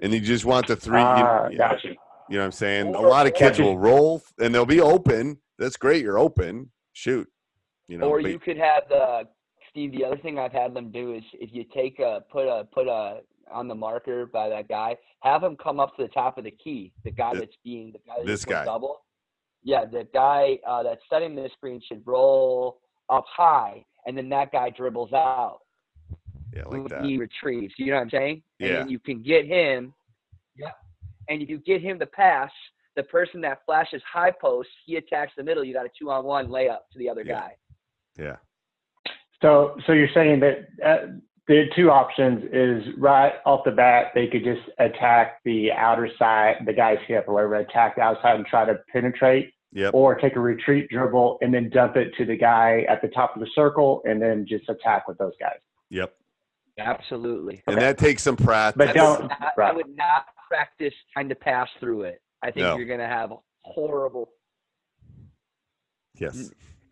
And 0.00 0.12
you 0.12 0.20
just 0.20 0.44
want 0.44 0.66
the 0.66 0.76
three. 0.76 1.00
Ah, 1.00 1.46
you, 1.46 1.52
you- 1.52 1.58
gotcha. 1.58 1.88
you 1.88 1.94
know 2.30 2.38
what 2.40 2.44
I'm 2.46 2.52
saying? 2.52 2.94
A 2.94 3.00
lot 3.00 3.26
of 3.26 3.34
kids 3.34 3.58
will 3.58 3.78
roll 3.78 4.22
and 4.40 4.54
they'll 4.54 4.66
be 4.66 4.80
open. 4.80 5.38
That's 5.58 5.76
great. 5.76 6.02
You're 6.02 6.18
open. 6.18 6.70
Shoot. 6.92 7.28
You 7.88 7.98
know, 7.98 8.08
or 8.08 8.22
but- 8.22 8.30
you 8.30 8.38
could 8.38 8.56
have 8.56 8.84
the 8.88 9.28
Steve. 9.70 9.92
The 9.92 10.04
other 10.04 10.16
thing 10.18 10.38
I've 10.38 10.52
had 10.52 10.72
them 10.74 10.90
do 10.92 11.14
is 11.14 11.22
if 11.34 11.50
you 11.52 11.64
take 11.74 11.98
a 11.98 12.22
put 12.30 12.46
a 12.46 12.64
put 12.72 12.86
a 12.86 13.20
on 13.50 13.68
the 13.68 13.74
marker 13.74 14.26
by 14.26 14.48
that 14.48 14.68
guy, 14.68 14.96
have 15.20 15.42
him 15.42 15.56
come 15.56 15.80
up 15.80 15.96
to 15.96 16.02
the 16.02 16.08
top 16.08 16.38
of 16.38 16.44
the 16.44 16.50
key. 16.50 16.92
The 17.04 17.10
guy 17.10 17.30
Th- 17.32 17.40
that's 17.44 17.56
being 17.64 17.92
the 17.92 17.98
guy 18.06 18.14
that's 18.18 18.26
this 18.26 18.44
guy. 18.44 18.64
double. 18.64 19.00
Yeah, 19.62 19.84
the 19.86 20.06
guy 20.12 20.58
uh, 20.66 20.82
that's 20.82 21.00
setting 21.08 21.34
the 21.34 21.48
screen 21.56 21.80
should 21.86 22.02
roll 22.06 22.80
up 23.08 23.24
high, 23.28 23.84
and 24.06 24.16
then 24.16 24.28
that 24.30 24.52
guy 24.52 24.70
dribbles 24.70 25.12
out. 25.12 25.60
yeah, 26.54 26.64
like 26.66 26.88
that. 26.88 27.04
He 27.04 27.16
retrieves. 27.18 27.74
You 27.78 27.86
know 27.86 27.94
what 27.96 28.02
I'm 28.02 28.10
saying? 28.10 28.42
And 28.60 28.68
Yeah. 28.70 28.76
then 28.80 28.88
you 28.90 28.98
can 28.98 29.22
get 29.22 29.46
him. 29.46 29.94
Yeah. 30.56 30.70
And 31.28 31.40
if 31.42 31.48
you 31.48 31.58
get 31.58 31.80
him 31.82 31.98
to 31.98 32.06
pass, 32.06 32.50
the 32.96 33.02
person 33.04 33.40
that 33.40 33.64
flashes 33.66 34.02
high 34.10 34.30
post, 34.30 34.68
he 34.86 34.96
attacks 34.96 35.32
the 35.36 35.42
middle. 35.42 35.64
You 35.64 35.72
got 35.74 35.86
a 35.86 35.90
two 35.98 36.10
on 36.10 36.24
one 36.24 36.46
layup 36.48 36.80
to 36.92 36.98
the 36.98 37.08
other 37.08 37.22
Yeah. 37.24 37.32
guy. 37.40 37.56
Yeah. 38.18 38.36
So, 39.42 39.76
so 39.86 39.92
you're 39.92 40.08
saying 40.14 40.40
that 40.40 40.68
uh, 40.84 41.06
the 41.46 41.64
two 41.76 41.90
options 41.90 42.42
is 42.52 42.94
right 42.98 43.34
off 43.44 43.60
the 43.64 43.70
bat, 43.70 44.06
they 44.14 44.26
could 44.26 44.44
just 44.44 44.62
attack 44.78 45.40
the 45.44 45.70
outer 45.72 46.08
side, 46.18 46.56
the 46.66 46.72
guy's 46.72 46.98
hip 47.06 47.24
or 47.28 47.34
whatever, 47.34 47.56
attack 47.56 47.96
the 47.96 48.02
outside 48.02 48.36
and 48.36 48.46
try 48.46 48.64
to 48.64 48.78
penetrate, 48.92 49.50
Yep. 49.72 49.92
or 49.92 50.14
take 50.14 50.36
a 50.36 50.40
retreat 50.40 50.88
dribble 50.88 51.38
and 51.42 51.52
then 51.52 51.68
dump 51.68 51.96
it 51.96 52.14
to 52.16 52.24
the 52.24 52.36
guy 52.36 52.86
at 52.88 53.02
the 53.02 53.08
top 53.08 53.34
of 53.34 53.40
the 53.40 53.48
circle 53.56 54.02
and 54.04 54.22
then 54.22 54.46
just 54.48 54.68
attack 54.68 55.08
with 55.08 55.18
those 55.18 55.32
guys. 55.40 55.58
Yep. 55.90 56.14
Absolutely. 56.78 57.62
And 57.66 57.78
that 57.80 57.98
takes 57.98 58.22
some 58.22 58.36
practice. 58.36 58.78
But 58.78 58.88
I 58.90 58.92
don't, 58.92 59.22
would, 59.22 59.30
not, 59.30 59.58
I 59.58 59.72
would 59.72 59.96
not 59.96 60.26
practice 60.48 60.94
trying 61.12 61.28
to 61.28 61.34
pass 61.34 61.68
through 61.80 62.02
it. 62.02 62.22
I 62.42 62.52
think 62.52 62.58
No. 62.66 62.76
you're 62.76 62.86
going 62.86 63.00
to 63.00 63.06
have 63.08 63.32
horrible, 63.62 64.30
yes. 66.18 66.50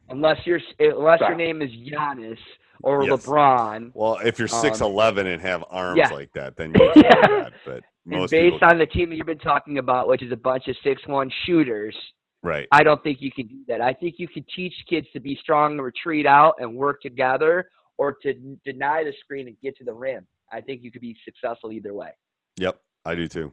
unless 0.09 0.39
you're 0.47 0.61
unless 0.81 1.21
your 1.21 1.35
name 1.35 1.63
is 1.63 1.71
Giannis 1.71 2.39
or 2.83 3.05
Yes. 3.05 3.25
LeBron. 3.27 3.91
Well, 3.95 4.19
if 4.25 4.39
you're 4.39 4.49
Um, 4.53 4.61
six 4.61 4.81
eleven 4.81 5.27
and 5.27 5.41
have 5.43 5.65
arms 5.71 5.99
yeah. 5.99 6.09
like 6.13 6.33
that, 6.35 6.57
then 6.57 6.73
you 6.75 6.91
can 6.93 7.03
do 7.03 7.09
that. 7.11 7.53
But 7.65 7.75
And 7.75 7.83
most 8.21 8.31
based 8.31 8.55
people, 8.55 8.69
on 8.69 8.79
the 8.79 8.87
team 8.87 9.11
that 9.11 9.17
you've 9.17 9.27
been 9.27 9.39
talking 9.39 9.79
about, 9.79 10.09
which 10.09 10.23
is 10.23 10.33
a 10.33 10.37
bunch 10.37 10.69
of 10.69 10.77
six 10.83 11.01
one 11.07 11.31
shooters, 11.47 11.97
right? 12.43 12.67
I 12.73 12.83
don't 12.83 13.03
think 13.03 13.21
you 13.21 13.31
can 13.33 13.47
do 13.47 13.61
that. 13.69 13.81
I 13.81 13.93
think 13.93 14.17
you 14.19 14.29
can 14.29 14.45
teach 14.55 14.75
kids 14.89 15.07
to 15.13 15.21
be 15.21 15.37
strong 15.41 15.73
and 15.73 15.83
retreat 15.83 16.27
out 16.27 16.55
and 16.59 16.75
work 16.75 17.01
together, 17.03 17.69
or 17.99 18.15
to 18.23 18.35
deny 18.65 19.05
the 19.05 19.13
screen 19.21 19.47
and 19.49 19.57
get 19.63 19.77
to 19.79 19.85
the 19.85 19.95
rim. 19.95 20.27
I 20.51 20.61
think 20.61 20.83
you 20.83 20.91
could 20.91 21.01
be 21.03 21.17
successful 21.25 21.73
either 21.73 21.95
way. 21.95 22.11
Yep, 22.59 22.79
I 23.05 23.15
do 23.15 23.27
too. 23.29 23.53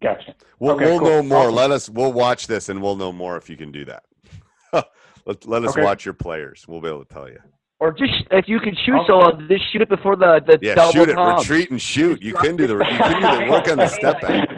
Gotcha. 0.00 0.34
We'll, 0.60 0.76
Okay, 0.76 0.84
we'll 0.84 0.98
cool. 1.00 1.08
know 1.08 1.22
more. 1.22 1.38
Awesome. 1.46 1.54
Let 1.56 1.70
us. 1.72 1.88
We'll 1.88 2.12
watch 2.12 2.46
this, 2.46 2.68
and 2.68 2.80
we'll 2.80 2.94
know 2.94 3.10
more 3.10 3.36
if 3.36 3.50
you 3.50 3.56
can 3.56 3.72
do 3.72 3.84
that. 3.86 4.04
let 5.26 5.44
let 5.46 5.64
us 5.64 5.70
Okay. 5.72 5.82
watch 5.82 6.04
your 6.04 6.14
players. 6.14 6.66
We'll 6.68 6.80
be 6.80 6.88
able 6.88 7.04
to 7.04 7.12
tell 7.12 7.28
you. 7.28 7.38
Or 7.80 7.92
just 7.92 8.12
if 8.32 8.48
you 8.48 8.58
can 8.58 8.74
shoot 8.84 8.96
Okay. 8.96 9.06
so 9.06 9.38
just 9.48 9.72
shoot 9.72 9.82
it 9.82 9.88
before 9.88 10.16
the 10.16 10.40
the 10.44 10.58
Yeah, 10.60 10.74
double 10.74 10.92
shoot 10.92 11.08
it, 11.10 11.14
pump. 11.14 11.38
retreat, 11.38 11.70
and 11.70 11.80
shoot. 11.80 12.20
You 12.20 12.34
can 12.34 12.56
do 12.56 12.66
the. 12.66 12.74
You 12.74 12.84
can 12.84 13.22
do 13.38 13.44
the 13.44 13.50
work 13.52 13.68
on 13.68 13.76
the 13.78 13.86
step 14.00 14.20
back. 14.20 14.48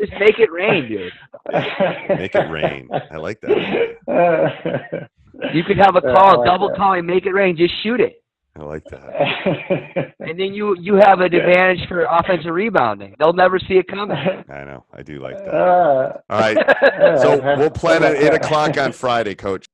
Just 0.00 0.12
make 0.18 0.38
it 0.38 0.50
rain, 0.50 0.88
dude. 0.88 1.12
Make 2.18 2.34
it 2.34 2.48
rain. 2.50 2.88
I 3.10 3.16
like 3.18 3.40
that. 3.42 3.96
that. 4.06 5.08
You 5.54 5.62
could 5.64 5.76
have 5.78 5.96
a 5.96 6.00
Yeah, 6.04 6.14
call, 6.14 6.38
like 6.38 6.46
double 6.46 6.68
that. 6.68 6.76
call, 6.78 6.94
and 6.94 7.06
make 7.06 7.26
it 7.26 7.32
rain. 7.32 7.56
Just 7.56 7.74
shoot 7.82 8.00
it. 8.00 8.22
I 8.58 8.62
like 8.62 8.84
that. 8.86 10.12
and 10.20 10.38
then 10.40 10.52
you 10.54 10.74
you 10.78 10.94
have 10.96 11.20
an 11.20 11.32
advantage 11.34 11.86
for 11.86 12.02
offensive 12.04 12.52
rebounding. 12.52 13.14
They'll 13.18 13.32
never 13.32 13.58
see 13.58 13.74
it 13.74 13.86
coming. 13.88 14.16
I 14.16 14.64
know. 14.64 14.84
I 14.92 15.02
do 15.02 15.20
like 15.20 15.36
that. 15.38 15.54
Uh, 15.54 16.12
All 16.30 16.40
right. 16.40 16.56
So 17.20 17.40
we'll 17.58 17.70
plan 17.70 18.02
at 18.02 18.16
eight 18.16 18.34
o'clock 18.34 18.76
on 18.78 18.92
Friday, 18.92 19.34
Coach. 19.34 19.66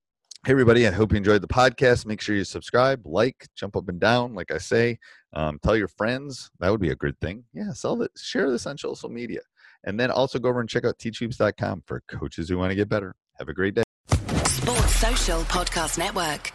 Hey, 0.46 0.52
everybody. 0.52 0.86
I 0.86 0.92
hope 0.92 1.10
you 1.10 1.16
enjoyed 1.16 1.42
the 1.42 1.48
podcast. 1.48 2.06
Make 2.06 2.20
sure 2.20 2.36
you 2.36 2.44
subscribe, 2.44 3.04
like, 3.04 3.48
jump 3.56 3.74
up 3.74 3.88
and 3.88 3.98
down, 3.98 4.36
like 4.36 4.52
I 4.52 4.58
say. 4.58 5.00
Um, 5.32 5.58
tell 5.60 5.76
your 5.76 5.88
friends. 5.88 6.52
That 6.60 6.70
would 6.70 6.80
be 6.80 6.90
a 6.90 6.94
good 6.94 7.18
thing. 7.18 7.42
Yeah, 7.52 7.72
sell 7.72 8.00
it. 8.02 8.12
Share 8.16 8.48
this 8.48 8.64
on 8.64 8.78
social 8.78 9.08
media. 9.08 9.40
And 9.82 9.98
then 9.98 10.12
also 10.12 10.38
go 10.38 10.48
over 10.48 10.60
and 10.60 10.68
check 10.68 10.84
out 10.84 10.98
teachhoops.com 10.98 11.82
for 11.88 12.00
coaches 12.06 12.48
who 12.48 12.58
want 12.58 12.70
to 12.70 12.76
get 12.76 12.88
better. 12.88 13.16
Have 13.40 13.48
a 13.48 13.52
great 13.52 13.74
day. 13.74 13.82
Sports 14.44 14.94
Social 14.94 15.40
Podcast 15.40 15.98
Network. 15.98 16.52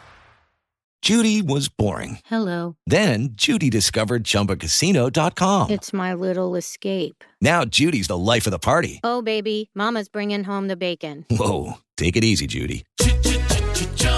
Judy 1.02 1.42
was 1.42 1.68
boring. 1.68 2.20
Hello. 2.28 2.78
Then 2.88 3.32
Judy 3.34 3.70
discovered 3.70 4.24
ChumbaCasino.com. 4.24 5.70
It's 5.70 5.92
my 5.92 6.14
little 6.14 6.56
escape. 6.56 7.26
Now 7.42 7.66
Judy's 7.66 8.08
the 8.08 8.18
life 8.18 8.48
of 8.48 8.52
the 8.52 8.60
party. 8.60 9.02
Oh, 9.04 9.22
baby, 9.22 9.70
Mama's 9.76 10.08
bringing 10.08 10.46
home 10.46 10.70
the 10.70 10.78
bacon. 10.78 11.26
Whoa, 11.30 11.74
take 11.98 12.16
it 12.16 12.24
easy, 12.24 12.48
Judy. 12.48 12.86